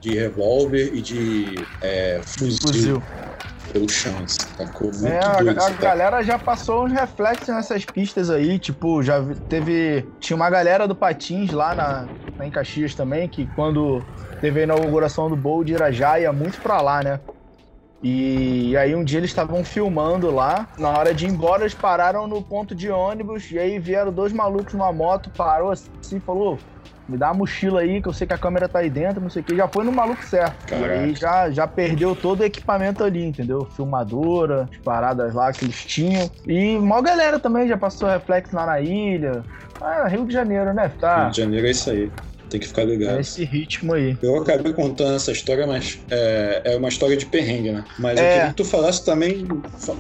[0.01, 2.59] de revólver e de é, fuzil.
[2.63, 3.03] fuzil
[3.75, 4.15] pelo chão.
[4.27, 9.03] Sacou muito é, a, doido, a galera já passou uns reflexos nessas pistas aí, tipo,
[9.03, 10.07] já teve.
[10.21, 12.07] Tinha uma galera do Patins lá na,
[12.39, 14.03] na em Caxias também, que quando
[14.41, 17.19] teve a inauguração do Bowl de Irajá ia muito pra lá, né?
[18.01, 20.69] E aí um dia eles estavam filmando lá.
[20.79, 23.51] Na hora de ir embora, eles pararam no ponto de ônibus.
[23.51, 26.59] E aí vieram dois malucos numa moto, parou assim falou:
[27.09, 29.31] me dá a mochila aí, que eu sei que a câmera tá aí dentro, não
[29.31, 29.57] sei o que.
[29.57, 30.67] Já foi no maluco certo.
[30.67, 30.95] Caraca.
[30.95, 33.65] E aí já, já perdeu todo o equipamento ali, entendeu?
[33.77, 36.31] Filmadora, as paradas lá que eles tinham.
[36.47, 39.43] E mó galera também já passou reflexo lá na ilha.
[39.81, 40.91] Ah, Rio de Janeiro, né?
[41.01, 41.25] Tá.
[41.25, 42.11] Rio de Janeiro é isso aí
[42.49, 43.19] tem que ficar ligado.
[43.19, 44.17] É esse ritmo aí.
[44.23, 47.85] Eu acabei contando essa história, mas é, é uma história de perrengue, né?
[47.99, 48.23] Mas é.
[48.23, 49.47] eu queria que tu falasse também,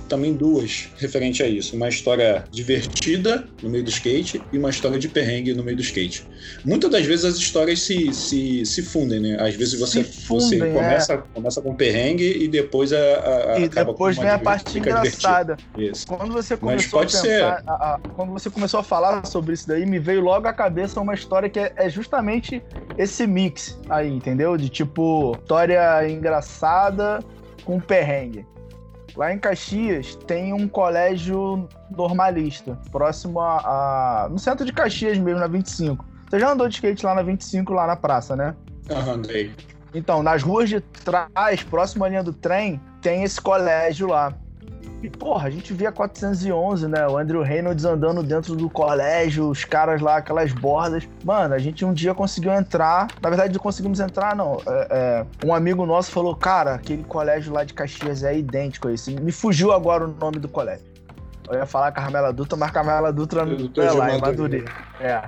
[0.09, 1.77] também duas referente a isso.
[1.77, 5.83] Uma história divertida no meio do skate e uma história de perrengue no meio do
[5.83, 6.27] skate.
[6.65, 9.37] Muitas das vezes as histórias se, se, se fundem, né?
[9.41, 11.23] Às vezes você, fundem, você começa, é.
[11.33, 12.97] começa com perrengue e depois a,
[13.55, 15.57] a, e depois vem a parte engraçada.
[15.77, 16.07] Isso.
[16.07, 19.87] Quando você começou a pensar, a, a, quando você começou a falar sobre isso daí,
[19.87, 22.63] me veio logo à cabeça uma história que é, é justamente justamente
[22.97, 24.57] esse mix aí, entendeu?
[24.57, 27.21] De tipo, história engraçada
[27.65, 28.47] com perrengue.
[29.17, 35.41] Lá em Caxias tem um colégio normalista, próximo a, a, no centro de Caxias mesmo,
[35.41, 36.05] na 25.
[36.29, 38.57] Você já andou de skate lá na 25, lá na praça, né?
[38.91, 39.53] Aham, andei.
[39.95, 44.35] Então, nas ruas de trás, próximo à linha do trem, tem esse colégio lá.
[45.05, 47.07] E, porra, a gente via 411, né?
[47.07, 51.07] O Andrew Reynolds andando dentro do colégio, os caras lá, aquelas bordas.
[51.23, 53.09] Mano, a gente um dia conseguiu entrar.
[53.21, 54.63] Na verdade, não conseguimos entrar, não.
[54.67, 58.95] É, é, um amigo nosso falou, cara, aquele colégio lá de Caxias é idêntico a
[58.95, 59.15] esse.
[59.21, 60.87] Me fugiu agora o nome do colégio.
[61.51, 64.73] Eu ia falar Carmela Dutra, mas Carmela Dutra não é lá, em Madureira.
[64.99, 65.23] É.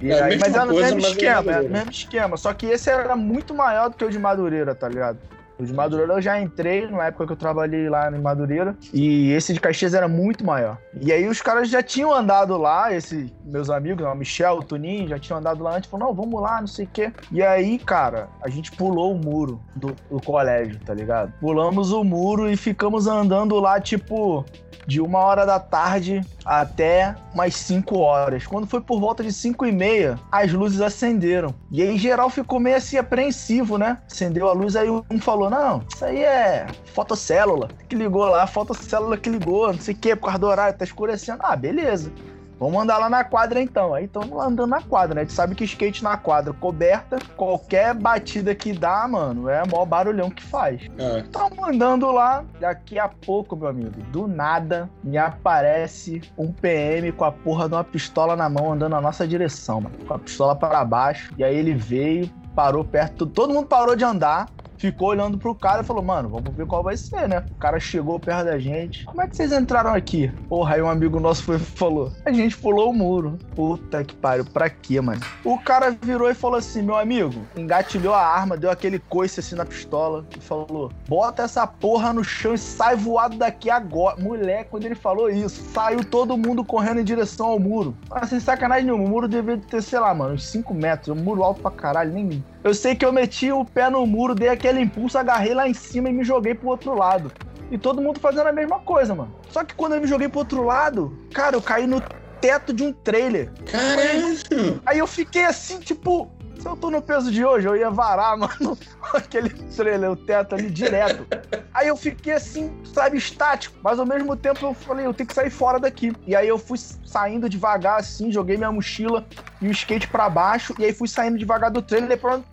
[0.00, 2.36] E é, aí, mas é no mesmo esquema, é o mesmo esquema.
[2.36, 5.18] Só que esse era muito maior do que o de Madureira, tá ligado?
[5.58, 8.76] O de Madureira eu já entrei na época que eu trabalhei lá em Madureira.
[8.94, 10.78] E esse de Caxias era muito maior.
[11.00, 15.08] E aí os caras já tinham andado lá, esses meus amigos, o Michel, o Tuninho,
[15.08, 15.90] já tinham andado lá antes.
[15.90, 17.12] Falaram, não, vamos lá, não sei o quê.
[17.32, 21.32] E aí, cara, a gente pulou o muro do, do colégio, tá ligado?
[21.40, 24.44] Pulamos o muro e ficamos andando lá, tipo,
[24.88, 28.46] de uma hora da tarde até umas 5 horas.
[28.46, 31.54] Quando foi por volta de 5 e meia, as luzes acenderam.
[31.70, 33.98] E aí geral ficou meio assim apreensivo, né?
[34.10, 37.68] Acendeu a luz, aí um falou: Não, isso aí é fotocélula.
[37.88, 40.84] Que ligou lá, fotocélula que ligou, não sei o que, por causa do horário, tá
[40.84, 41.40] escurecendo.
[41.42, 42.12] Ah, beleza.
[42.58, 43.94] Vamos andar lá na quadra então.
[43.94, 45.20] Aí estamos andando na quadra, né?
[45.20, 49.70] A gente sabe que skate na quadra coberta, qualquer batida que dá, mano, é o
[49.70, 50.82] maior barulhão que faz.
[51.24, 51.70] Estamos é.
[51.70, 57.30] andando lá, daqui a pouco, meu amigo, do nada me aparece um PM com a
[57.30, 59.96] porra de uma pistola na mão andando na nossa direção, mano.
[60.06, 61.32] Com a pistola para baixo.
[61.38, 65.82] E aí ele veio, parou perto, todo mundo parou de andar ficou olhando pro cara
[65.82, 67.44] e falou, mano, vamos ver qual vai ser, né?
[67.50, 69.04] O cara chegou perto da gente.
[69.04, 70.30] Como é que vocês entraram aqui?
[70.48, 73.38] Porra, aí um amigo nosso foi, falou, a gente pulou o muro.
[73.54, 75.20] Puta que pariu, pra quê, mano?
[75.44, 79.56] O cara virou e falou assim, meu amigo, engatilhou a arma, deu aquele coice assim
[79.56, 84.16] na pistola e falou, bota essa porra no chão e sai voado daqui agora.
[84.20, 87.96] Mulher, quando ele falou isso, saiu todo mundo correndo em direção ao muro.
[88.08, 91.16] Mas sem sacanagem nenhuma, o muro devia ter, sei lá, mano, uns 5 metros.
[91.16, 94.34] Um muro alto pra caralho, nem eu sei que eu meti o pé no muro,
[94.34, 97.32] dei aquele impulso, agarrei lá em cima e me joguei pro outro lado.
[97.70, 99.34] E todo mundo fazendo a mesma coisa, mano.
[99.50, 102.02] Só que quando eu me joguei pro outro lado, cara, eu caí no
[102.40, 103.52] teto de um trailer.
[103.70, 104.80] Caralho!
[104.86, 108.36] Aí eu fiquei assim, tipo, se eu tô no peso de hoje, eu ia varar,
[108.38, 108.76] mano,
[109.14, 111.26] aquele trailer, o teto ali direto.
[111.72, 113.78] Aí eu fiquei assim, sabe, estático.
[113.82, 116.12] Mas ao mesmo tempo eu falei, eu tenho que sair fora daqui.
[116.26, 119.24] E aí eu fui saindo devagar assim, joguei minha mochila
[119.60, 120.74] e o skate para baixo.
[120.78, 122.08] E aí fui saindo devagar do trailer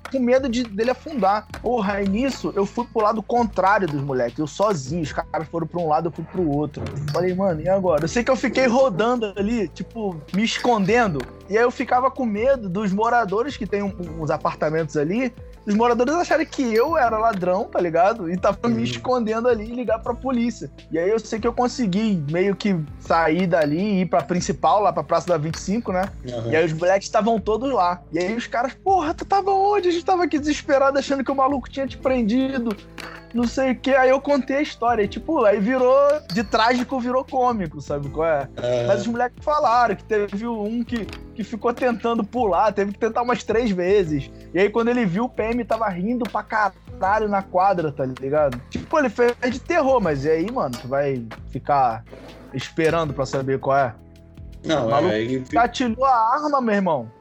[0.10, 1.48] com medo de, dele afundar.
[1.62, 4.40] Porra, aí nisso eu fui pro lado contrário dos moleques.
[4.40, 6.84] Eu sozinho, os caras foram pra um lado, eu fui pro outro.
[7.12, 8.04] Falei, mano, e agora?
[8.04, 11.20] Eu sei que eu fiquei rodando ali, tipo, me escondendo.
[11.50, 15.34] E aí eu ficava com medo dos moradores que tem uns apartamentos ali
[15.66, 18.30] os moradores acharam que eu era ladrão, tá ligado?
[18.32, 18.76] E tava uhum.
[18.76, 20.70] me escondendo ali e ligar pra polícia.
[20.92, 24.82] E aí eu sei que eu consegui meio que sair dali e ir pra principal,
[24.82, 26.10] lá pra Praça da 25, né?
[26.24, 26.52] Uhum.
[26.52, 28.02] E aí os moleques estavam todos lá.
[28.12, 29.90] E aí os caras, porra, tu tava onde?
[29.90, 32.76] A gente tava aqui desesperado achando que o maluco tinha te prendido
[33.36, 33.94] não sei o que.
[33.94, 35.04] Aí eu contei a história.
[35.04, 35.94] E, tipo, aí virou.
[36.32, 38.48] De trágico virou cômico, sabe qual é?
[38.56, 38.88] é.
[38.88, 43.22] Mas os moleques falaram que teve um que, que ficou tentando pular, teve que tentar
[43.22, 44.32] umas três vezes.
[44.54, 48.60] E aí, quando ele viu, o PM tava rindo pra caralho na quadra, tá ligado?
[48.70, 52.06] Tipo, ele fez de terror, mas e aí, mano, tu vai ficar
[52.54, 53.96] esperando pra saber qual é?
[54.64, 55.46] Não, o maluco é, ele...
[55.52, 57.12] gatilhou a arma, meu irmão.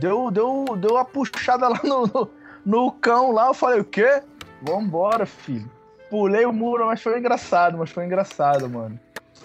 [0.00, 2.30] Deu, deu, deu uma puxada lá no, no,
[2.66, 3.46] no cão lá.
[3.46, 4.20] Eu falei, o quê?
[4.62, 5.70] Vambora, filho.
[6.08, 8.98] Pulei o muro, mas foi engraçado, mas foi engraçado, mano.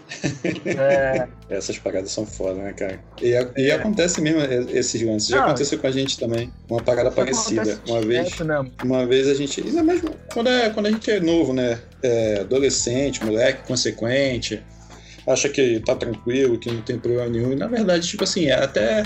[0.65, 1.27] É...
[1.49, 2.99] Essas paradas são foda, né, cara?
[3.21, 3.73] E, e é.
[3.73, 5.29] acontece mesmo esses lances.
[5.29, 6.51] Já aconteceu com a gente também.
[6.69, 7.79] Uma parada parecida.
[7.87, 8.65] Uma vez, né?
[8.83, 9.61] uma vez a gente.
[9.61, 10.01] Ainda mais
[10.33, 11.79] quando, é, quando a gente é novo, né?
[12.03, 14.61] É, adolescente, moleque, consequente.
[15.27, 17.51] Acha que tá tranquilo, que não tem problema nenhum.
[17.53, 19.03] E na verdade, tipo assim, é até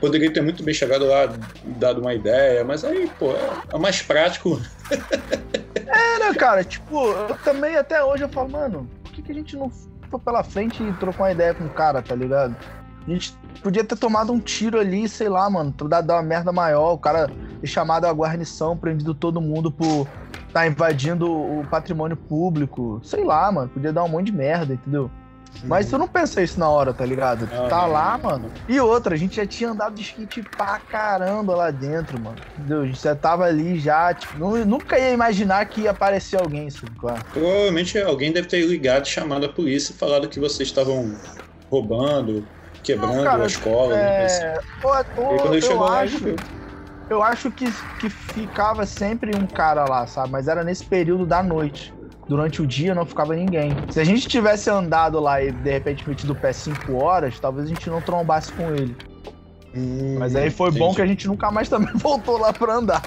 [0.00, 1.32] Poderia ter muito bem chegado lá,
[1.64, 4.60] dado uma ideia, mas aí, pô, é, é mais prático.
[5.76, 6.64] é, né, cara?
[6.64, 9.70] Tipo, eu também até hoje eu falo, mano, por que, que a gente não
[10.10, 12.56] foi pela frente e trocou uma ideia com o cara, tá ligado?
[13.06, 16.92] A gente podia ter tomado um tiro ali, sei lá, mano, dar uma merda maior,
[16.92, 17.30] o cara
[17.64, 20.06] chamado a guarnição, prendido todo mundo por
[20.52, 23.00] tá invadindo o patrimônio público.
[23.02, 25.10] Sei lá, mano, podia dar um monte de merda, entendeu?
[25.64, 27.46] Mas tu não pensa isso na hora, tá ligado?
[27.46, 28.50] Tu tá lá, mano.
[28.68, 32.36] E outra, a gente já tinha andado de skate pra caramba lá dentro, mano.
[32.58, 32.82] Entendeu?
[32.82, 36.90] A gente já tava ali já, tipo, nunca ia imaginar que ia aparecer alguém, sabe?
[36.98, 37.24] Claro.
[37.32, 41.14] Provavelmente alguém deve ter ligado, chamado a polícia e falado que vocês estavam
[41.70, 42.46] roubando,
[42.82, 43.96] quebrando não, cara, a escola.
[43.96, 44.60] É...
[44.82, 46.34] Ou, e quando ele chegou lá, acho...
[47.10, 50.30] Eu acho que, que ficava sempre um cara lá, sabe?
[50.30, 51.92] Mas era nesse período da noite
[52.32, 53.72] durante o dia não ficava ninguém.
[53.90, 57.66] Se a gente tivesse andado lá e de repente metido o pé 5 horas, talvez
[57.66, 58.96] a gente não trombasse com ele.
[59.74, 60.80] Hum, Mas aí foi entendi.
[60.80, 63.02] bom que a gente nunca mais também voltou lá pra andar.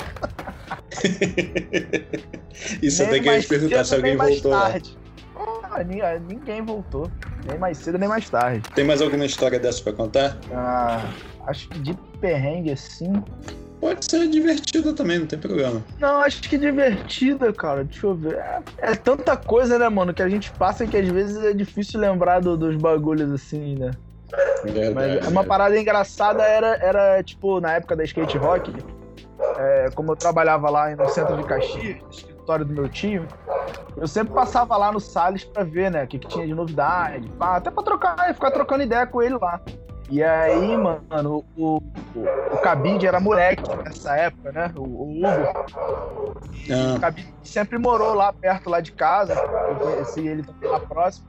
[2.83, 4.95] Isso até que gente perguntar se alguém voltou tarde.
[5.35, 5.75] lá.
[5.77, 5.83] Ah,
[6.19, 7.09] ninguém voltou.
[7.47, 8.61] Nem mais cedo, nem mais tarde.
[8.75, 10.38] Tem mais alguma história dessa pra contar?
[10.53, 11.03] Ah,
[11.47, 13.11] acho que de perrengue assim.
[13.79, 15.83] Pode ser divertida também, não tem problema.
[15.99, 17.83] Não, acho que divertida, cara.
[17.83, 18.35] Deixa eu ver.
[18.35, 21.99] É, é, tanta coisa, né, mano, que a gente passa que às vezes é difícil
[21.99, 23.91] lembrar do, dos bagulhos assim, né?
[24.63, 28.73] Verdade, Mas uma parada engraçada era, era, tipo, na época da skate rock,
[29.57, 33.27] é, como eu trabalhava lá no centro de Caxias, no escritório do meu tio,
[33.97, 37.27] eu sempre passava lá no Salles pra ver, né, o que, que tinha de novidade,
[37.38, 39.61] pá, até pra trocar, ficar trocando ideia com ele lá.
[40.09, 41.81] E aí, mano, o,
[42.15, 44.71] o, Cabide era moleque nessa época, né?
[44.75, 45.25] O, o Hugo.
[46.71, 46.95] Ah.
[46.95, 49.33] O Cabide sempre morou lá perto lá de casa.
[49.33, 51.27] Eu conheci ele também lá próximo.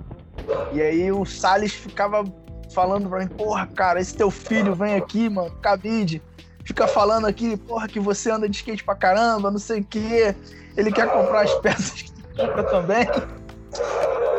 [0.72, 2.22] E aí o Salles ficava
[2.74, 6.22] falando pra mim, porra, cara, esse teu filho vem aqui, mano, Cabide.
[6.64, 10.34] Fica falando aqui, porra, que você anda de skate pra caramba, não sei o quê.
[10.76, 13.06] Ele quer comprar as peças que tu compra também.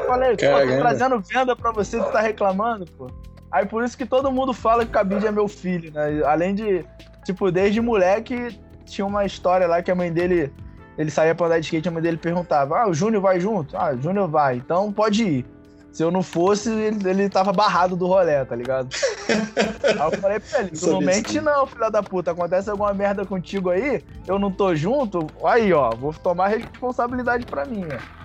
[0.05, 3.09] Falei, pô, tô trazendo venda pra você, tu tá reclamando, pô.
[3.51, 6.21] Aí por isso que todo mundo fala que o Cabide é meu filho, né?
[6.25, 6.85] Além de,
[7.23, 10.51] tipo, desde moleque, tinha uma história lá que a mãe dele,
[10.97, 13.75] ele saía pra andar de skate, a mãe dele perguntava: Ah, o Júnior vai junto?
[13.77, 15.45] Ah, o Júnior vai, então pode ir.
[15.91, 18.89] Se eu não fosse, ele, ele tava barrado do rolê, tá ligado?
[19.83, 22.31] aí eu falei pra ele, tu não mente não, filha da puta.
[22.31, 27.65] Acontece alguma merda contigo aí, eu não tô junto, aí, ó, vou tomar responsabilidade pra
[27.65, 28.17] mim, ó.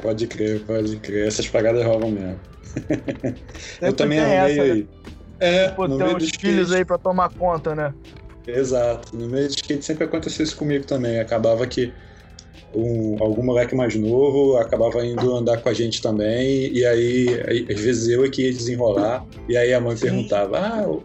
[0.00, 1.28] Pode crer, pode crer.
[1.28, 2.51] Essas pagadas rolam mesmo.
[3.80, 4.82] Eu também arrumei essa, aí.
[4.82, 4.88] Né?
[5.40, 7.92] É, Pô, no tem uns filhos aí pra tomar conta, né?
[8.46, 9.16] Exato.
[9.16, 11.18] No meio de skate sempre aconteceu isso comigo também.
[11.18, 11.92] Acabava que
[12.74, 17.28] um, algum moleque mais novo acabava indo andar com a gente também, e aí,
[17.70, 20.06] às vezes eu é que ia desenrolar, e aí a mãe Sim.
[20.06, 21.02] perguntava: Ah, o,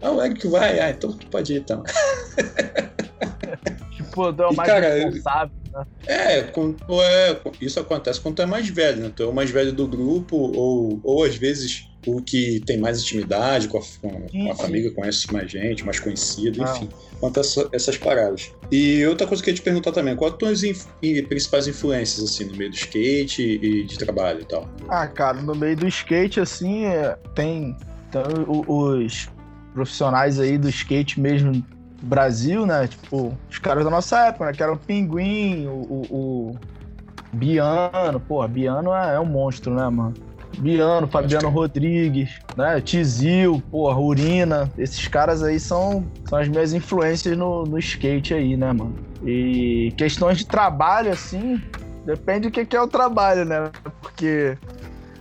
[0.00, 1.82] ah, o Eric vai, ah, então tu pode ir então.
[3.96, 5.57] tipo, é o mais cara, responsável, né?
[6.06, 9.12] É, com, é, isso acontece quando tu é mais velho, né?
[9.14, 13.00] Tu é o mais velho do grupo, ou, ou às vezes o que tem mais
[13.02, 16.72] intimidade com a, com, com a família, conhece mais gente, mais conhecido, ah.
[16.72, 16.88] enfim.
[17.20, 18.50] Quanto a essa, essas paradas.
[18.70, 20.86] E outra coisa que eu ia te perguntar também, quais são as inf
[21.28, 24.68] principais influências, assim, no meio do skate e de trabalho e tal?
[24.88, 27.76] Ah, cara, no meio do skate, assim, é, tem,
[28.10, 29.28] tem os
[29.74, 31.64] profissionais aí do skate mesmo
[32.02, 32.86] Brasil, né?
[32.86, 34.52] Tipo, os caras da nossa época, né?
[34.52, 36.58] Que eram o Pinguim, o, o, o
[37.32, 38.20] Biano.
[38.20, 40.14] Pô, Biano é, é um monstro, né, mano?
[40.58, 42.80] Biano, Fabiano Rodrigues, né?
[42.80, 44.70] Tizil, porra, Urina.
[44.76, 48.94] Esses caras aí são, são as minhas influências no, no skate aí, né, mano?
[49.24, 51.60] E questões de trabalho, assim,
[52.04, 53.70] depende do que, que é o trabalho, né?
[54.00, 54.56] Porque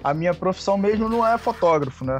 [0.04, 2.18] a minha profissão mesmo não é fotógrafo, né?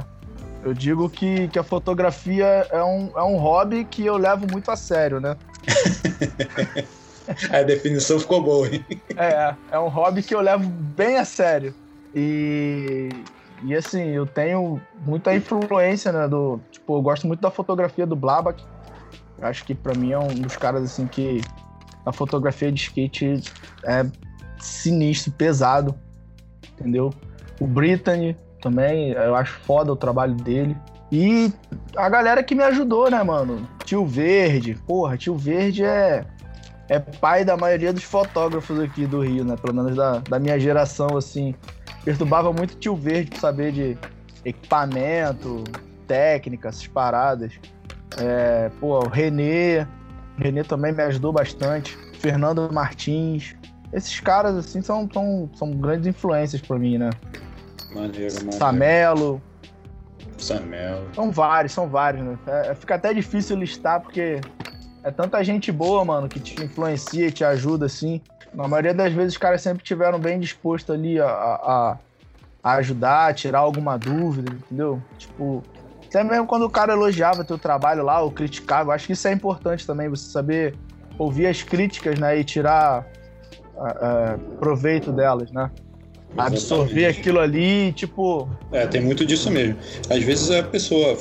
[0.62, 4.70] Eu digo que, que a fotografia é um, é um hobby que eu levo muito
[4.70, 5.36] a sério, né?
[7.50, 8.84] a definição ficou boa, hein?
[9.16, 11.74] É, é um hobby que eu levo bem a sério.
[12.14, 13.08] E,
[13.62, 16.26] e assim, eu tenho muita influência, né?
[16.26, 18.62] Do, tipo, eu gosto muito da fotografia do Blabak.
[19.40, 21.40] Acho que para mim é um dos caras assim que
[22.04, 23.40] a fotografia de skate
[23.84, 24.04] é
[24.58, 25.94] sinistro, pesado,
[26.72, 27.12] entendeu?
[27.60, 30.76] O Brittany também, eu acho foda o trabalho dele.
[31.10, 31.52] E
[31.96, 33.66] a galera que me ajudou, né, mano?
[33.84, 36.24] Tio Verde, porra, Tio Verde é,
[36.88, 39.56] é pai da maioria dos fotógrafos aqui do Rio, né?
[39.56, 41.54] Pelo menos da, da minha geração, assim
[42.08, 43.98] perturbava muito tio Verde pra saber de
[44.42, 45.62] equipamento,
[46.06, 47.52] técnica, essas paradas.
[48.18, 49.82] É, pô, o Renê,
[50.38, 51.98] o Renê também me ajudou bastante.
[52.18, 53.54] Fernando Martins.
[53.92, 57.10] Esses caras, assim, são, são, são grandes influências para mim, né?
[57.90, 58.52] Maneiro, maneiro.
[58.52, 59.42] Samelo.
[60.36, 61.08] Samelo.
[61.14, 62.38] São vários, são vários, né?
[62.46, 64.40] É, fica até difícil listar, porque
[65.02, 68.20] é tanta gente boa, mano, que te influencia te ajuda, assim.
[68.52, 71.98] Na maioria das vezes os caras sempre tiveram bem disposto ali a, a,
[72.62, 75.02] a ajudar, a tirar alguma dúvida, entendeu?
[75.18, 75.62] Tipo,
[76.06, 79.32] até mesmo quando o cara elogiava teu trabalho lá ou criticava, acho que isso é
[79.32, 80.74] importante também, você saber
[81.18, 83.04] ouvir as críticas, né, e tirar
[84.58, 85.70] proveito delas, né?
[86.36, 88.48] Absorver aquilo ali, tipo.
[88.72, 89.76] É, tem muito disso mesmo.
[90.08, 91.16] Às vezes a pessoa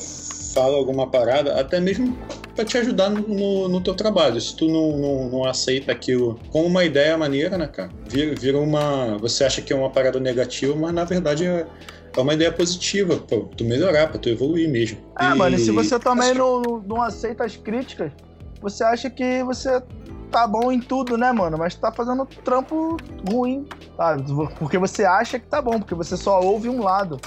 [0.53, 2.17] fala alguma parada, até mesmo
[2.55, 4.41] para te ajudar no, no, teu trabalho.
[4.41, 7.91] Se tu não, não, não, aceita aquilo como uma ideia maneira, né, cara?
[8.07, 9.17] Vira, vira uma.
[9.19, 11.67] Você acha que é uma parada negativa, mas na verdade é,
[12.15, 14.97] é uma ideia positiva pra tu melhorar, pra tu evoluir mesmo.
[15.15, 15.37] Ah, e...
[15.37, 18.11] mano, e se você também não, não aceita as críticas,
[18.59, 19.81] você acha que você
[20.31, 21.57] tá bom em tudo, né, mano?
[21.57, 22.97] Mas tá fazendo trampo
[23.29, 24.23] ruim, sabe?
[24.59, 27.19] Porque você acha que tá bom, porque você só ouve um lado.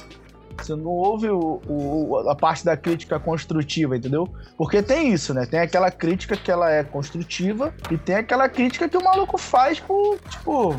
[0.63, 4.29] Você não ouve o, o, a parte da crítica construtiva, entendeu?
[4.59, 5.47] Porque tem isso, né?
[5.47, 9.81] Tem aquela crítica que ela é construtiva e tem aquela crítica que o maluco faz
[9.81, 10.77] por, tipo,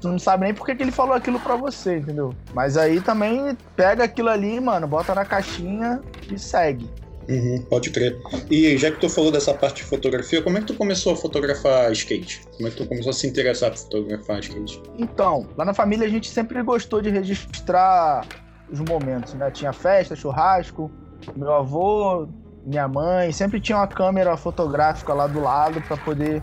[0.00, 2.34] tu não sabe nem por que, ele falou aquilo pra você, entendeu?
[2.54, 6.00] Mas aí também pega aquilo ali, mano, bota na caixinha
[6.30, 6.88] e segue.
[7.28, 8.18] Uhum, pode crer.
[8.50, 11.16] E já que tu falou dessa parte de fotografia, como é que tu começou a
[11.16, 12.42] fotografar skate?
[12.56, 14.82] Como é que tu começou a se interessar por fotografar skate?
[14.96, 18.26] Então, lá na família a gente sempre gostou de registrar
[18.70, 19.50] os momentos, né?
[19.50, 20.90] Tinha festa, churrasco,
[21.36, 22.26] meu avô,
[22.64, 26.42] minha mãe, sempre tinha uma câmera fotográfica lá do lado para poder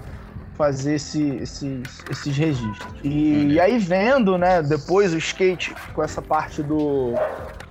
[0.57, 2.93] fazer esse, esses, esses registros.
[3.03, 7.13] E, e, aí vendo, né, depois o skate com essa parte do,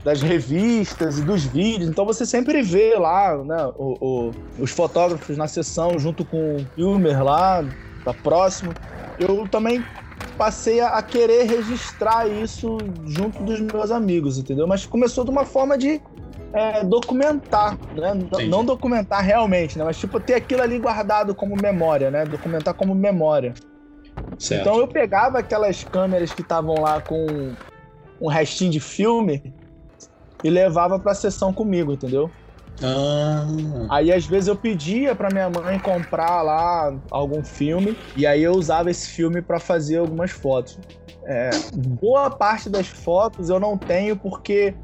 [0.05, 5.37] das revistas e dos vídeos, então você sempre vê lá, né, o, o, os fotógrafos
[5.37, 7.64] na sessão junto com o filmer lá,
[8.05, 8.73] tá próximo.
[9.18, 9.85] Eu também
[10.37, 14.66] passei a, querer registrar isso junto dos meus amigos, entendeu?
[14.66, 16.01] Mas começou de uma forma de
[16.54, 18.14] é, documentar, né?
[18.48, 19.84] Não documentar realmente, né?
[19.84, 22.24] Mas tipo ter aquilo ali guardado como memória, né?
[22.24, 23.52] Documentar como memória.
[24.38, 24.60] Certo.
[24.60, 27.52] Então eu pegava aquelas câmeras que estavam lá com
[28.20, 29.52] um restinho de filme
[30.44, 32.30] e levava para a sessão comigo, entendeu?
[32.80, 33.46] Ah.
[33.90, 38.52] Aí às vezes eu pedia para minha mãe comprar lá algum filme e aí eu
[38.52, 40.78] usava esse filme para fazer algumas fotos.
[41.26, 44.74] é, boa parte das fotos eu não tenho porque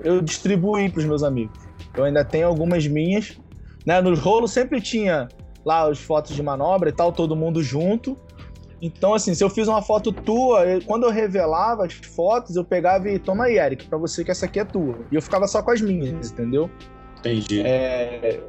[0.00, 1.58] eu distribuí para os meus amigos.
[1.96, 3.38] Eu ainda tenho algumas minhas.
[3.84, 4.00] Né?
[4.00, 5.28] Nos rolos sempre tinha
[5.64, 8.16] lá as fotos de manobra e tal, todo mundo junto.
[8.80, 12.64] Então, assim, se eu fiz uma foto tua, eu, quando eu revelava as fotos, eu
[12.64, 14.98] pegava e toma aí, Eric, pra você que essa aqui é tua.
[15.10, 16.70] E eu ficava só com as minhas, entendeu?
[17.18, 17.62] Entendi.
[17.64, 18.40] É,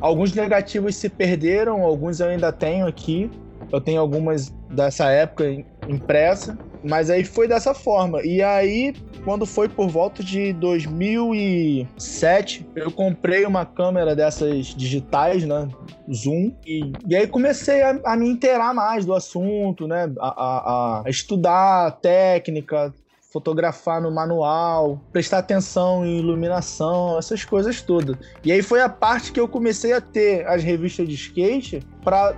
[0.00, 3.30] alguns negativos se perderam, alguns eu ainda tenho aqui.
[3.70, 5.44] Eu tenho algumas dessa época
[5.88, 8.22] impressa, mas aí foi dessa forma.
[8.22, 15.66] E aí, quando foi por volta de 2007, eu comprei uma câmera dessas digitais, né?
[16.12, 16.52] Zoom.
[16.66, 20.12] E, e aí comecei a, a, me inteirar mais do assunto, né?
[20.20, 22.92] A, a, a estudar técnica,
[23.34, 28.16] fotografar no manual, prestar atenção em iluminação, essas coisas todas.
[28.44, 32.32] E aí foi a parte que eu comecei a ter as revistas de skate para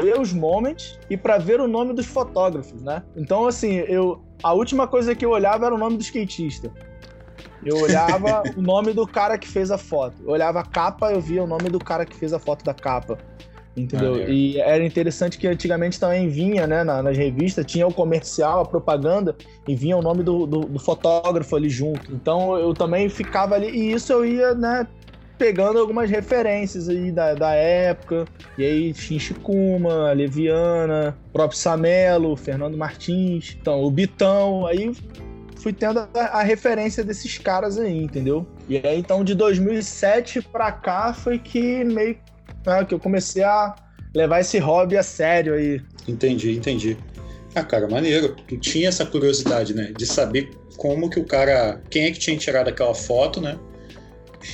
[0.00, 3.02] ver os moments e para ver o nome dos fotógrafos, né?
[3.16, 6.70] Então assim, eu a última coisa que eu olhava era o nome do skatista.
[7.64, 10.22] Eu olhava o nome do cara que fez a foto.
[10.22, 12.72] Eu olhava a capa, eu via o nome do cara que fez a foto da
[12.72, 13.18] capa.
[13.82, 14.28] Entendeu?
[14.28, 18.64] E era interessante que antigamente também vinha, né, na, nas revistas, tinha o comercial, a
[18.64, 19.34] propaganda,
[19.66, 22.12] e vinha o nome do, do, do, fotógrafo ali junto.
[22.12, 24.86] Então eu também ficava ali, e isso eu ia, né,
[25.40, 28.26] pegando algumas referências aí da, da época.
[28.58, 34.92] E aí, Shinchikuma, Leviana, próprio Samelo, Fernando Martins, então, o Bitão, aí
[35.56, 38.46] fui tendo a, a, referência desses caras aí, entendeu?
[38.68, 42.18] E aí, então, de 2007 pra cá foi que meio
[42.66, 43.74] né, que eu comecei a
[44.14, 45.80] levar esse hobby a sério aí.
[46.08, 46.96] Entendi, entendi.
[47.54, 48.36] Ah, cara, maneiro.
[48.46, 49.92] Tu tinha essa curiosidade, né?
[49.96, 51.80] De saber como que o cara.
[51.90, 53.58] Quem é que tinha tirado aquela foto, né?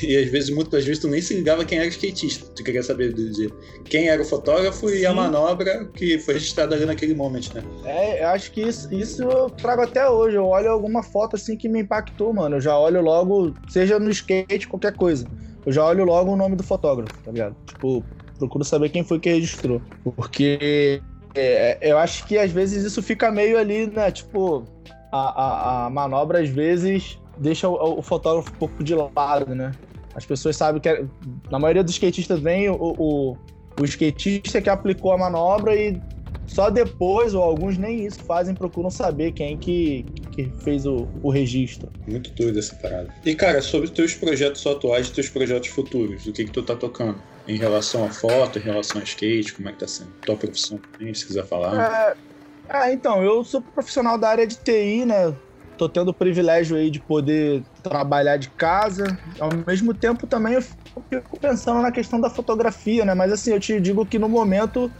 [0.02, 2.50] E às vezes, muitas vezes, tu nem se ligava quem era o skatista.
[2.56, 3.52] Tu queria saber de
[3.84, 4.96] quem era o fotógrafo Sim.
[4.96, 7.62] e a manobra que foi registrada ali naquele momento, né?
[7.84, 10.36] É, eu acho que isso, isso eu trago até hoje.
[10.36, 12.56] Eu olho alguma foto assim que me impactou, mano.
[12.56, 15.26] Eu já olho logo, seja no skate, qualquer coisa
[15.66, 17.56] eu já olho logo o nome do fotógrafo, tá ligado?
[17.66, 18.04] Tipo,
[18.38, 19.82] procuro saber quem foi que registrou.
[20.14, 21.02] Porque
[21.34, 24.10] é, eu acho que às vezes isso fica meio ali, né?
[24.12, 24.64] Tipo,
[25.12, 29.72] a, a, a manobra às vezes deixa o, o, fotógrafo um pouco de lado, né?
[30.14, 31.04] As pessoas sabem que, é,
[31.50, 33.36] na maioria dos skatistas, vem o, o,
[33.78, 36.00] o skatista que aplicou a manobra e
[36.46, 41.30] só depois, ou alguns nem isso fazem, procuram saber quem que, que fez o, o
[41.30, 41.90] registro.
[42.06, 43.12] Muito doido essa parada.
[43.24, 46.76] E, cara, sobre teus projetos atuais e teus projetos futuros, o que que tu tá
[46.76, 47.20] tocando?
[47.48, 50.10] Em relação à foto, em relação a skate, como é que tá sendo?
[50.24, 52.16] Tua profissão também, se quiser falar.
[52.70, 55.34] É, é, então, eu sou profissional da área de TI, né?
[55.78, 59.18] Tô tendo o privilégio aí de poder trabalhar de casa.
[59.38, 63.14] Ao mesmo tempo, também eu fico pensando na questão da fotografia, né?
[63.14, 64.90] Mas assim, eu te digo que no momento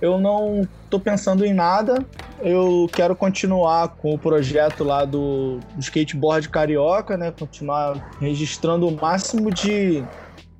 [0.00, 2.04] eu não tô pensando em nada.
[2.40, 7.32] Eu quero continuar com o projeto lá do, skateboard carioca, né?
[7.32, 10.04] Continuar registrando o máximo de,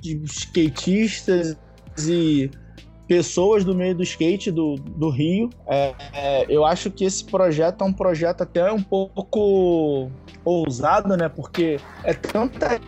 [0.01, 1.57] de skatistas
[2.07, 2.51] e
[3.07, 5.49] pessoas do meio do skate do, do Rio.
[5.67, 10.11] É, é, eu acho que esse projeto é um projeto até um pouco
[10.45, 11.29] ousado, né?
[11.29, 12.81] Porque é tanta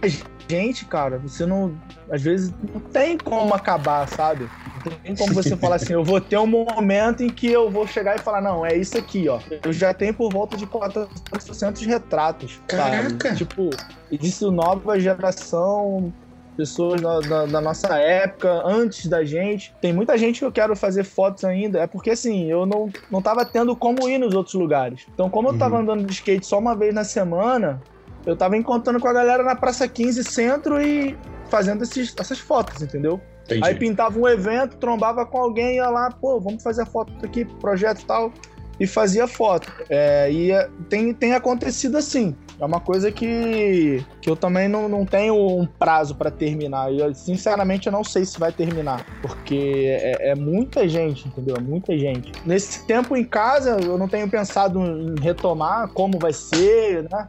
[0.50, 1.78] gente, cara, você não.
[2.10, 4.48] Às vezes não tem como acabar, sabe?
[4.84, 7.86] Não tem como você falar assim, eu vou ter um momento em que eu vou
[7.86, 9.38] chegar e falar, não, é isso aqui, ó.
[9.64, 12.60] Eu já tenho por volta de 400 retratos.
[12.66, 13.28] Caraca!
[13.28, 13.36] Sabe?
[13.36, 13.70] Tipo,
[14.10, 16.12] isso nova geração,
[16.56, 19.72] pessoas da, da, da, nossa época, antes da gente.
[19.80, 21.78] Tem muita gente que eu quero fazer fotos ainda.
[21.78, 25.06] É porque assim, eu não, não tava tendo como ir nos outros lugares.
[25.14, 25.82] Então, como eu tava uhum.
[25.82, 27.80] andando de skate só uma vez na semana,
[28.26, 31.16] eu tava encontrando com a galera na Praça 15 Centro e
[31.48, 33.20] fazendo esses, essas fotos, entendeu?
[33.44, 33.66] Entendi.
[33.66, 37.44] Aí pintava um evento, trombava com alguém, ia lá, pô, vamos fazer a foto aqui,
[37.44, 38.32] projeto e tal,
[38.78, 39.70] e fazia foto.
[39.90, 42.34] É, e é, tem, tem acontecido assim.
[42.58, 46.92] É uma coisa que, que eu também não, não tenho um prazo para terminar.
[46.92, 49.04] E eu, sinceramente, eu não sei se vai terminar.
[49.22, 51.56] Porque é, é, muita gente, entendeu?
[51.56, 52.32] É muita gente.
[52.44, 57.28] Nesse tempo em casa, eu não tenho pensado em retomar como vai ser, né?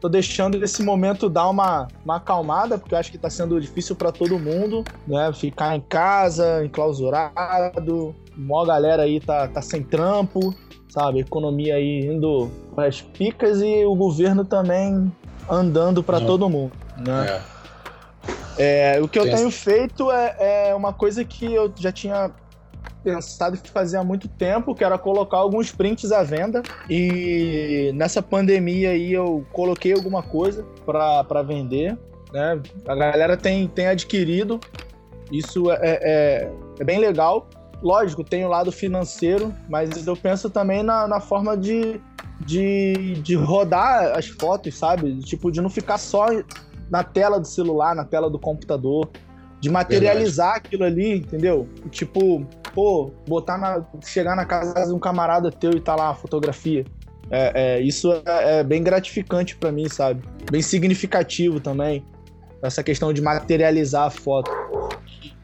[0.00, 3.96] Tô deixando esse momento dar uma, uma acalmada, porque eu acho que tá sendo difícil
[3.96, 5.32] para todo mundo, né?
[5.32, 10.54] Ficar em casa, enclausurado, mó galera aí tá, tá sem trampo,
[10.88, 11.20] sabe?
[11.20, 15.10] Economia aí indo as picas e o governo também
[15.48, 17.42] andando para todo mundo, né?
[18.58, 18.96] É.
[18.96, 22.30] é o que eu tenho feito é, é uma coisa que eu já tinha
[23.06, 26.60] pensado fazer há muito tempo, que era colocar alguns prints à venda.
[26.90, 31.96] E nessa pandemia aí eu coloquei alguma coisa para vender.
[32.32, 32.60] Né?
[32.84, 34.58] A galera tem, tem adquirido.
[35.30, 37.48] Isso é, é, é bem legal.
[37.80, 42.00] lógico, tem o lado financeiro, mas eu penso também na, na forma de,
[42.44, 45.16] de, de rodar as fotos, sabe?
[45.20, 46.26] Tipo, de não ficar só
[46.90, 49.08] na tela do celular, na tela do computador.
[49.58, 50.66] De materializar Verdade.
[50.66, 51.66] aquilo ali, entendeu?
[51.90, 52.46] Tipo,
[52.76, 53.82] pô, botar na.
[54.04, 56.84] chegar na casa de um camarada teu e tá lá a fotografia.
[57.30, 60.22] É, é, isso é, é, bem gratificante para mim, sabe?
[60.52, 62.04] Bem significativo também.
[62.62, 64.50] Essa questão de materializar a foto.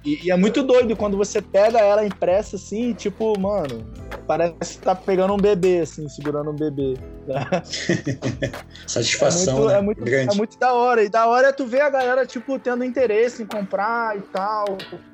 [0.05, 3.87] E, e, é muito doido quando você pega ela impressa assim, tipo, mano,
[4.27, 6.95] parece que tá pegando um bebê, assim, segurando um bebê.
[8.87, 9.71] Satisfação.
[9.71, 10.11] É muito, né?
[10.11, 11.05] é, muito, é muito da hora.
[11.05, 14.65] E da hora é tu ver a galera, tipo, tendo interesse em comprar e tal.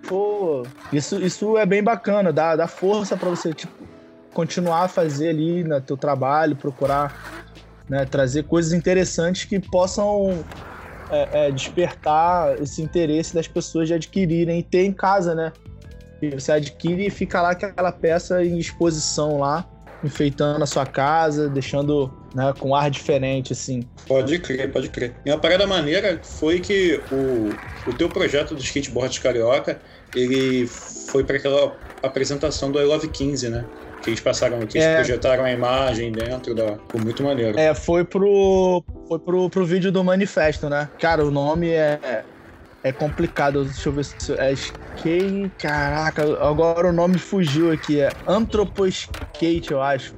[0.08, 3.72] Pô, isso, isso é bem bacana, dá, dá força para você, tipo,
[4.32, 7.44] continuar a fazer ali no né, teu trabalho, procurar
[7.88, 10.44] né, trazer coisas interessantes que possam
[11.10, 15.52] é, é, despertar esse interesse das pessoas de adquirirem e ter em casa, né?
[16.20, 19.64] E você adquire e fica lá aquela peça em exposição lá,
[20.02, 23.82] enfeitando a sua casa, deixando né, com ar diferente, assim.
[24.06, 25.14] Pode crer, pode crer.
[25.24, 29.80] E uma parada maneira foi que o, o teu projeto do skateboard carioca,
[30.14, 33.64] ele foi para aquela apresentação do I Love 15, né?
[34.08, 34.60] Que eles passaram é...
[34.60, 36.72] eles projetaram a imagem dentro da.
[36.72, 37.58] Ficou muito maneiro.
[37.58, 38.82] É, foi pro.
[39.06, 40.88] Foi pro, pro vídeo do manifesto, né?
[40.98, 42.24] Cara, o nome é.
[42.82, 43.64] É complicado.
[43.64, 44.32] Deixa eu ver se.
[44.32, 45.50] É skate.
[45.58, 48.00] Caraca, agora o nome fugiu aqui.
[48.00, 50.14] É Anthroposkate, eu acho.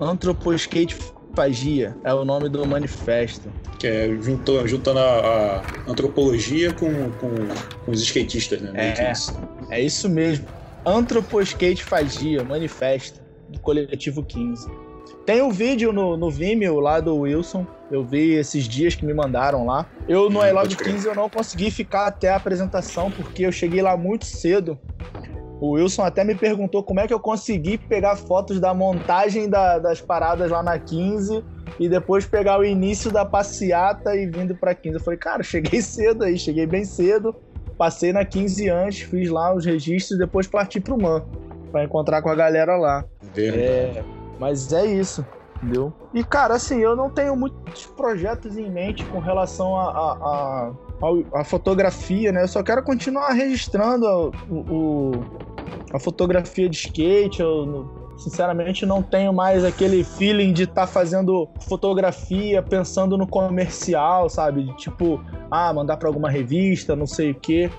[0.00, 0.96] Anthroposkate
[1.34, 3.52] Fagia é o nome do manifesto.
[3.78, 7.30] Que é juntou, juntando a, a antropologia com, com,
[7.84, 8.72] com, os skatistas, né?
[8.74, 9.12] É,
[9.70, 10.46] é isso mesmo.
[10.84, 14.68] Antroposkate Fagia, manifesta, do coletivo 15.
[15.26, 17.66] Tem um vídeo no, no Vimeo lá do Wilson.
[17.90, 19.86] Eu vi esses dias que me mandaram lá.
[20.08, 23.82] Eu no I Love 15 eu não consegui ficar até a apresentação porque eu cheguei
[23.82, 24.78] lá muito cedo.
[25.60, 29.78] O Wilson até me perguntou como é que eu consegui pegar fotos da montagem da,
[29.78, 31.44] das paradas lá na 15
[31.78, 34.96] e depois pegar o início da passeata e vindo pra 15.
[34.96, 37.36] Eu falei, cara, cheguei cedo aí, cheguei bem cedo.
[37.80, 41.24] Passei na 15 antes, fiz lá os registros e depois parti pro MAN
[41.72, 43.06] para encontrar com a galera lá.
[43.34, 44.04] É,
[44.38, 45.24] mas é isso,
[45.56, 45.90] entendeu?
[46.12, 50.72] E cara, assim, eu não tenho muitos projetos em mente com relação a, a,
[51.32, 52.42] a, a fotografia, né?
[52.42, 55.24] Eu só quero continuar registrando o, o
[55.90, 57.40] a fotografia de skate.
[57.40, 57.88] Eu,
[58.20, 64.64] sinceramente não tenho mais aquele feeling de estar tá fazendo fotografia pensando no comercial, sabe?
[64.64, 67.70] De, tipo, ah, mandar para alguma revista, não sei o quê.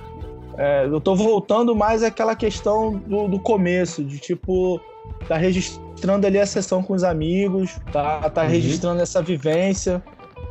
[0.58, 4.82] É, eu tô voltando mais àquela questão do, do começo, de tipo,
[5.28, 8.50] tá registrando ali a sessão com os amigos, tá, tá uhum.
[8.50, 10.04] registrando essa vivência.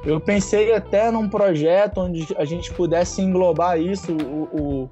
[0.04, 4.88] Eu pensei até num projeto onde a gente pudesse englobar isso, o,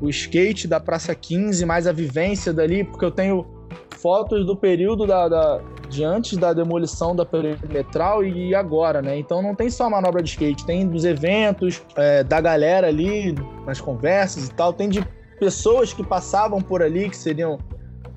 [0.00, 3.53] o, o skate da Praça 15, mais a vivência dali, porque eu tenho
[3.96, 9.16] fotos do período da, da, de antes da demolição da perimetral e agora, né?
[9.18, 13.34] Então não tem só manobra de skate, tem dos eventos, é, da galera ali,
[13.66, 15.06] nas conversas e tal, tem de
[15.38, 17.58] pessoas que passavam por ali, que seriam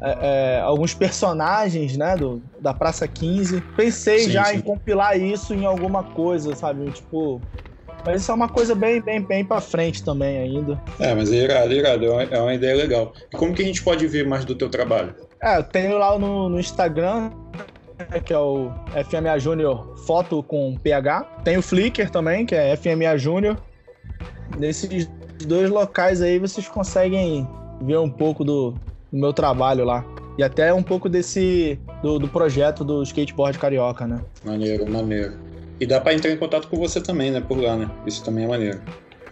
[0.01, 0.17] é,
[0.57, 3.61] é, alguns personagens, né, do, da Praça 15.
[3.75, 4.57] Pensei sim, já sim.
[4.57, 6.91] em compilar isso em alguma coisa, sabe?
[6.91, 7.41] Tipo,
[8.05, 10.81] mas isso é uma coisa bem, bem, bem pra frente também ainda.
[10.99, 12.05] É, mas é irado, é irado.
[12.05, 13.13] É uma, é uma ideia legal.
[13.33, 15.15] E como que a gente pode ver mais do teu trabalho?
[15.41, 17.31] É, eu tenho lá no, no Instagram,
[18.25, 18.71] que é o
[19.09, 21.23] FMA Júnior Foto com PH.
[21.43, 23.57] Tem o Flickr também, que é FMA Júnior.
[24.57, 25.09] Nesses
[25.45, 27.47] dois locais aí vocês conseguem
[27.81, 28.71] ver um pouco do,
[29.11, 30.05] do meu trabalho lá.
[30.37, 31.79] E até um pouco desse.
[32.01, 34.21] Do, do, projeto do skateboard carioca, né?
[34.45, 35.33] Maneiro, maneiro.
[35.79, 37.41] E dá pra entrar em contato com você também, né?
[37.41, 37.89] Por lá, né?
[38.05, 38.79] Isso também é maneiro.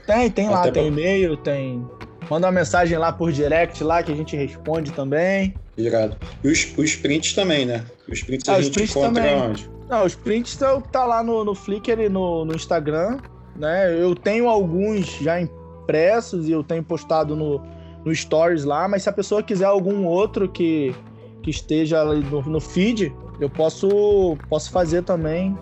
[0.08, 0.82] Tem, tem lá, tem pra...
[0.82, 1.88] e-mail, tem.
[2.30, 5.54] Manda uma mensagem lá por direct lá que a gente responde também.
[5.78, 6.18] Irado.
[6.44, 7.86] E os, os prints também, né?
[8.10, 9.36] Os prints ah, a gente encontra também.
[9.36, 9.70] onde?
[9.90, 13.18] Não, os prints tá, tá lá no, no Flickr e no, no Instagram,
[13.56, 13.94] né?
[14.02, 17.62] Eu tenho alguns já impressos e eu tenho postado no,
[18.04, 20.96] no Stories lá, mas se a pessoa quiser algum outro que,
[21.44, 25.56] que esteja ali no, no feed, eu posso, posso fazer também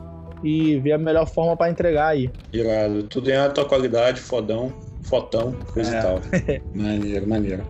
[0.43, 2.29] e ver a melhor forma para entregar aí.
[2.51, 3.03] Irado.
[3.03, 4.73] Tudo em alta qualidade, fodão,
[5.13, 5.99] fotão, coisa é.
[5.99, 6.19] e tal.
[6.73, 7.63] maneiro, maneiro.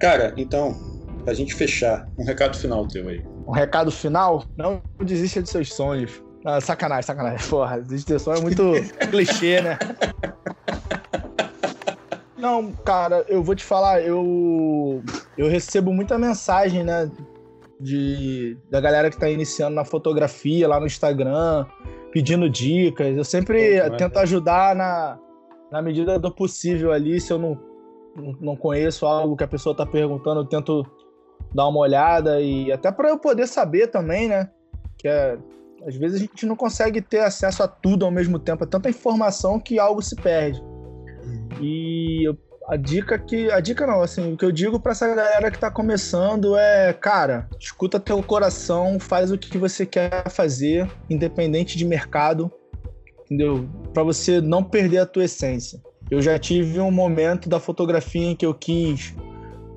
[0.00, 0.74] Cara, então,
[1.24, 3.24] pra gente fechar, um recado final teu aí.
[3.46, 4.44] Um recado final?
[4.56, 6.20] Não desista de seus sonhos.
[6.44, 7.38] Ah, sacanagem, sacanagem.
[7.48, 8.72] Porra, desistir de sonho é muito
[9.08, 9.78] clichê, né?
[12.36, 15.02] Não, cara, eu vou te falar, eu
[15.36, 17.08] eu recebo muita mensagem, né,
[17.78, 21.66] de da galera que tá iniciando na fotografia lá no Instagram,
[22.10, 23.16] pedindo dicas.
[23.16, 25.18] Eu sempre Pô, tento ajudar na,
[25.70, 27.70] na medida do possível ali, se eu não
[28.40, 30.84] não conheço algo que a pessoa está perguntando, eu tento
[31.54, 34.50] dar uma olhada e até para eu poder saber também, né?
[34.98, 35.38] Que é,
[35.86, 38.90] às vezes a gente não consegue ter acesso a tudo ao mesmo tempo, é tanta
[38.90, 40.62] informação que algo se perde.
[41.60, 42.24] E
[42.68, 43.50] a dica que.
[43.50, 46.92] A dica não, assim, o que eu digo para essa galera que tá começando é,
[46.92, 52.50] cara, escuta teu coração, faz o que você quer fazer, independente de mercado,
[53.30, 53.68] entendeu?
[53.94, 55.80] Para você não perder a tua essência.
[56.10, 59.14] Eu já tive um momento da fotografia em que eu quis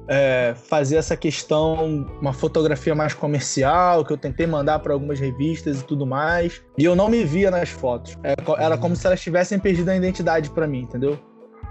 [0.08, 5.82] é, fazer essa questão, uma fotografia mais comercial, que eu tentei mandar para algumas revistas
[5.82, 6.62] e tudo mais.
[6.78, 8.18] E eu não me via nas fotos.
[8.24, 11.20] É, era como se elas tivessem perdido a identidade para mim, entendeu?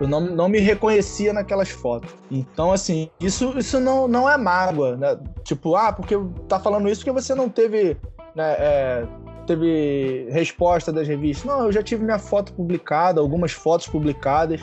[0.00, 2.14] Eu não, não me reconhecia naquelas fotos.
[2.30, 5.18] Então, assim, isso, isso não, não é mágoa, né?
[5.44, 6.16] Tipo, ah, porque
[6.48, 7.96] tá falando isso porque você não teve,
[8.34, 9.06] né, é,
[9.47, 11.45] teve resposta das revistas.
[11.45, 14.61] Não, eu já tive minha foto publicada, algumas fotos publicadas.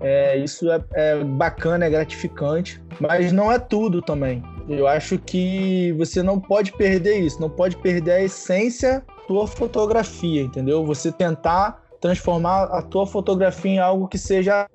[0.00, 4.42] É, isso é, é bacana, é gratificante, mas não é tudo também.
[4.66, 10.42] Eu acho que você não pode perder isso, não pode perder a essência da fotografia,
[10.42, 10.84] entendeu?
[10.86, 14.68] Você tentar transformar a tua fotografia em algo que seja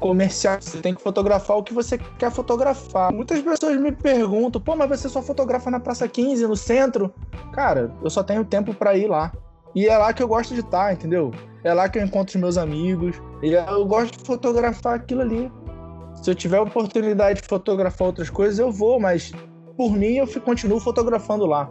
[0.00, 0.58] comercial.
[0.60, 3.12] Você tem que fotografar o que você quer fotografar.
[3.12, 7.14] Muitas pessoas me perguntam, pô, mas você só fotografa na Praça 15, no centro?
[7.52, 9.32] Cara, eu só tenho tempo para ir lá.
[9.74, 11.30] E é lá que eu gosto de estar, tá, entendeu?
[11.64, 13.16] É lá que eu encontro os meus amigos.
[13.42, 15.50] E eu gosto de fotografar aquilo ali.
[16.14, 19.32] Se eu tiver oportunidade de fotografar outras coisas, eu vou, mas
[19.76, 21.70] por mim eu continuo fotografando lá.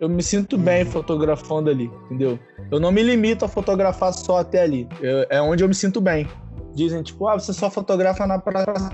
[0.00, 2.38] Eu me sinto bem fotografando ali, entendeu?
[2.70, 4.88] Eu não me limito a fotografar só até ali.
[4.98, 6.26] Eu, é onde eu me sinto bem.
[6.74, 8.90] Dizem, tipo, ah, você só fotografa na praça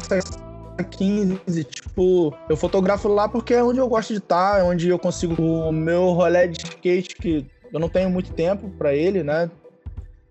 [0.85, 4.99] 15, tipo, eu fotografo lá porque é onde eu gosto de estar, é onde eu
[4.99, 9.49] consigo o meu rolê de skate que eu não tenho muito tempo para ele, né?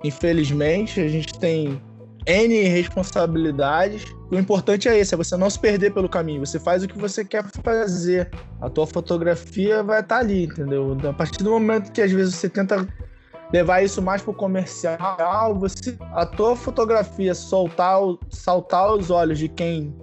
[0.03, 1.81] Infelizmente, a gente tem
[2.25, 4.05] N responsabilidades.
[4.31, 6.45] O importante é esse, é você não se perder pelo caminho.
[6.45, 8.31] Você faz o que você quer fazer.
[8.59, 10.97] A tua fotografia vai estar tá ali, entendeu?
[11.07, 12.87] A partir do momento que às vezes você tenta
[13.53, 17.99] levar isso mais pro comercial, você a tua fotografia soltar,
[18.29, 19.95] saltar os olhos de quem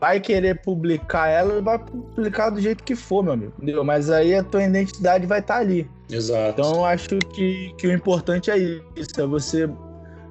[0.00, 3.52] vai querer publicar ela, vai publicar do jeito que for, meu amigo.
[3.56, 3.82] Entendeu?
[3.82, 5.90] Mas aí a tua identidade vai estar tá ali.
[6.10, 6.60] Exato.
[6.60, 9.68] Então eu acho que, que o importante é isso, é você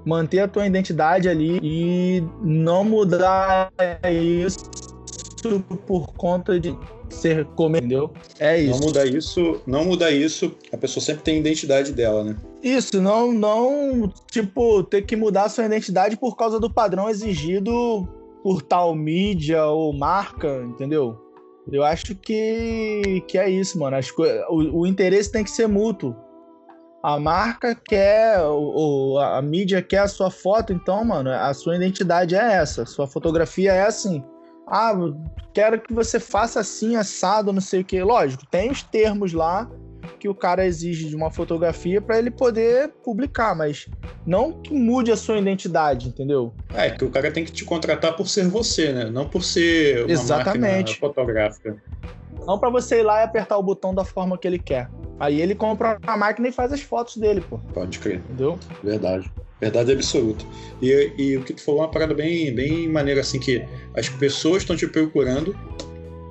[0.06, 3.72] manter a tua identidade ali e não mudar
[4.12, 4.70] isso
[5.88, 6.78] por conta de
[7.10, 8.12] ser como, entendeu?
[8.40, 8.80] É isso.
[8.80, 12.36] Não mudar isso, não mudar isso, a pessoa sempre tem a identidade dela, né?
[12.64, 18.08] Isso, não, não, tipo, ter que mudar a sua identidade por causa do padrão exigido
[18.44, 21.18] por tal mídia ou marca, entendeu?
[21.72, 23.96] Eu acho que, que é isso, mano.
[23.96, 26.16] Acho que o, o interesse tem que ser mútuo.
[27.04, 32.36] A marca quer, ou a mídia quer a sua foto, então, mano, a sua identidade
[32.36, 32.86] é essa.
[32.86, 34.24] Sua fotografia é assim.
[34.68, 34.94] Ah,
[35.54, 38.02] quero que você faça assim, assado, não sei o que.
[38.04, 39.70] Lógico, tem os termos lá
[40.20, 43.90] que o cara exige de uma fotografia para ele poder publicar, mas
[44.26, 46.54] não que mude a sua identidade, entendeu?
[46.72, 49.06] É, que o cara tem que te contratar por ser você, né?
[49.06, 51.00] Não por ser uma Exatamente.
[51.00, 51.76] fotográfica.
[52.46, 54.90] Não para você ir lá e apertar o botão da forma que ele quer.
[55.20, 57.60] Aí ele compra a máquina e faz as fotos dele, pô.
[57.74, 58.18] Pode crer.
[58.18, 58.58] Entendeu?
[58.84, 59.32] Verdade.
[59.60, 60.44] Verdade absoluta.
[60.82, 63.64] E, e o que tu falou é uma parada bem, bem maneira, assim, que
[63.96, 65.56] as pessoas estão te procurando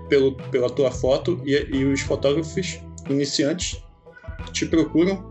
[0.09, 3.81] pelo, pela tua foto e, e os fotógrafos iniciantes
[4.53, 5.25] te procuram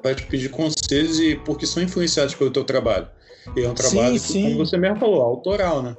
[0.00, 3.06] para te pedir conselhos e porque são influenciados pelo teu trabalho.
[3.54, 4.42] E é um trabalho, sim, que, sim.
[4.44, 5.96] como você mesmo falou, autoral, né?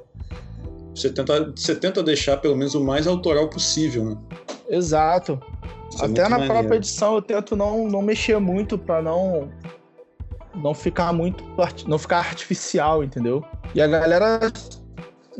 [0.94, 4.16] Você tenta, você tenta deixar pelo menos o mais autoral possível, né?
[4.68, 5.40] Exato.
[5.90, 6.54] Isso é Até é na maneiro.
[6.54, 9.50] própria edição eu tento não, não mexer muito para não
[10.54, 11.42] não ficar muito
[11.86, 13.42] não ficar artificial, entendeu?
[13.74, 14.40] E a galera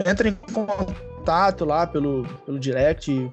[0.07, 3.31] entra em contato lá pelo, pelo direct,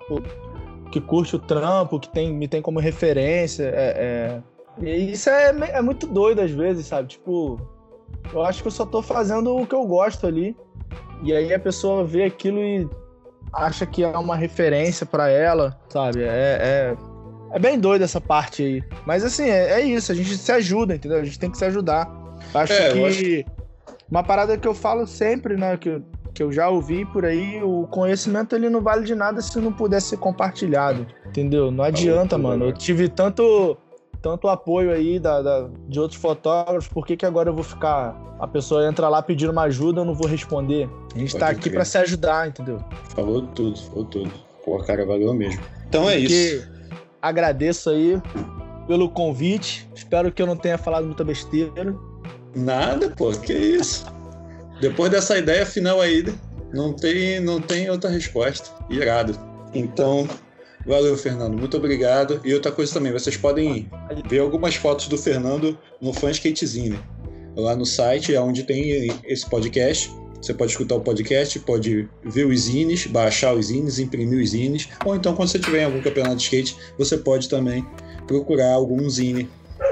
[0.91, 3.63] que curte o trampo, que tem, me tem como referência.
[3.63, 4.41] É,
[4.81, 4.85] é...
[4.85, 7.09] E isso é, é muito doido às vezes, sabe?
[7.09, 7.59] Tipo,
[8.33, 10.55] eu acho que eu só tô fazendo o que eu gosto ali.
[11.23, 12.87] E aí a pessoa vê aquilo e
[13.51, 16.23] acha que é uma referência para ela, sabe?
[16.23, 16.97] É, é,
[17.51, 18.83] é, bem doido essa parte aí.
[19.05, 21.19] Mas assim, é, é, isso, a gente se ajuda, entendeu?
[21.19, 22.09] A gente tem que se ajudar.
[22.53, 23.51] Acho é, que acho...
[24.09, 25.75] uma parada que eu falo sempre, né?
[25.75, 26.01] Que
[26.39, 29.73] que eu já ouvi por aí, o conhecimento ele não vale de nada se não
[29.73, 31.69] puder ser compartilhado, entendeu?
[31.69, 32.65] Não adianta, mano.
[32.65, 33.77] Eu tive tanto
[34.21, 38.15] tanto apoio aí da, da, de outros fotógrafos, por que, que agora eu vou ficar.
[38.39, 40.89] A pessoa entra lá pedindo uma ajuda, eu não vou responder.
[41.13, 42.83] A gente Pode tá aqui para se ajudar, entendeu?
[43.15, 44.31] Falou tudo, falou tudo.
[44.63, 45.61] Pô, cara, valeu mesmo.
[45.87, 46.69] Então é Porque isso.
[47.21, 48.21] Agradeço aí
[48.87, 49.89] pelo convite.
[49.93, 51.95] Espero que eu não tenha falado muita besteira.
[52.55, 54.05] Nada, pô, que isso.
[54.79, 56.25] Depois dessa ideia final aí,
[56.73, 58.69] não tem, não tem outra resposta.
[58.89, 59.37] Irado.
[59.73, 60.27] Então,
[60.89, 61.57] valeu, Fernando.
[61.57, 62.41] Muito obrigado.
[62.43, 63.89] E outra coisa também, vocês podem
[64.27, 66.99] ver algumas fotos do Fernando no Fanscatezine.
[67.55, 70.11] Lá no site é onde tem esse podcast.
[70.41, 74.87] Você pode escutar o podcast, pode ver os zines, baixar os zines, imprimir os zines,
[75.05, 77.85] ou então quando você tiver em algum campeonato de skate, você pode também
[78.25, 79.49] procurar algum zine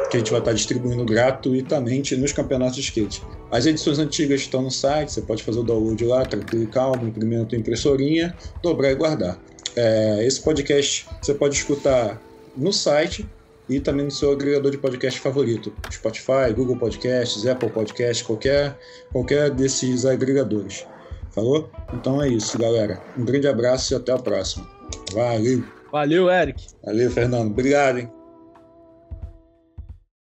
[0.09, 3.21] que a gente vai estar distribuindo gratuitamente nos campeonatos de skate.
[3.51, 7.05] As edições antigas estão no site, você pode fazer o download lá, tranquilo e calmo,
[7.05, 8.33] imprimir na tua impressorinha,
[8.63, 9.37] dobrar e guardar.
[9.77, 12.19] É, esse podcast você pode escutar
[12.55, 13.29] no site
[13.69, 18.77] e também no seu agregador de podcast favorito, Spotify, Google Podcasts, Apple Podcasts, qualquer,
[19.11, 20.85] qualquer desses agregadores.
[21.31, 21.69] Falou?
[21.93, 22.99] Então é isso, galera.
[23.15, 24.67] Um grande abraço e até a próxima.
[25.13, 25.63] Valeu!
[25.91, 26.65] Valeu, Eric.
[26.83, 27.51] Valeu, Fernando.
[27.51, 28.16] Obrigado, hein?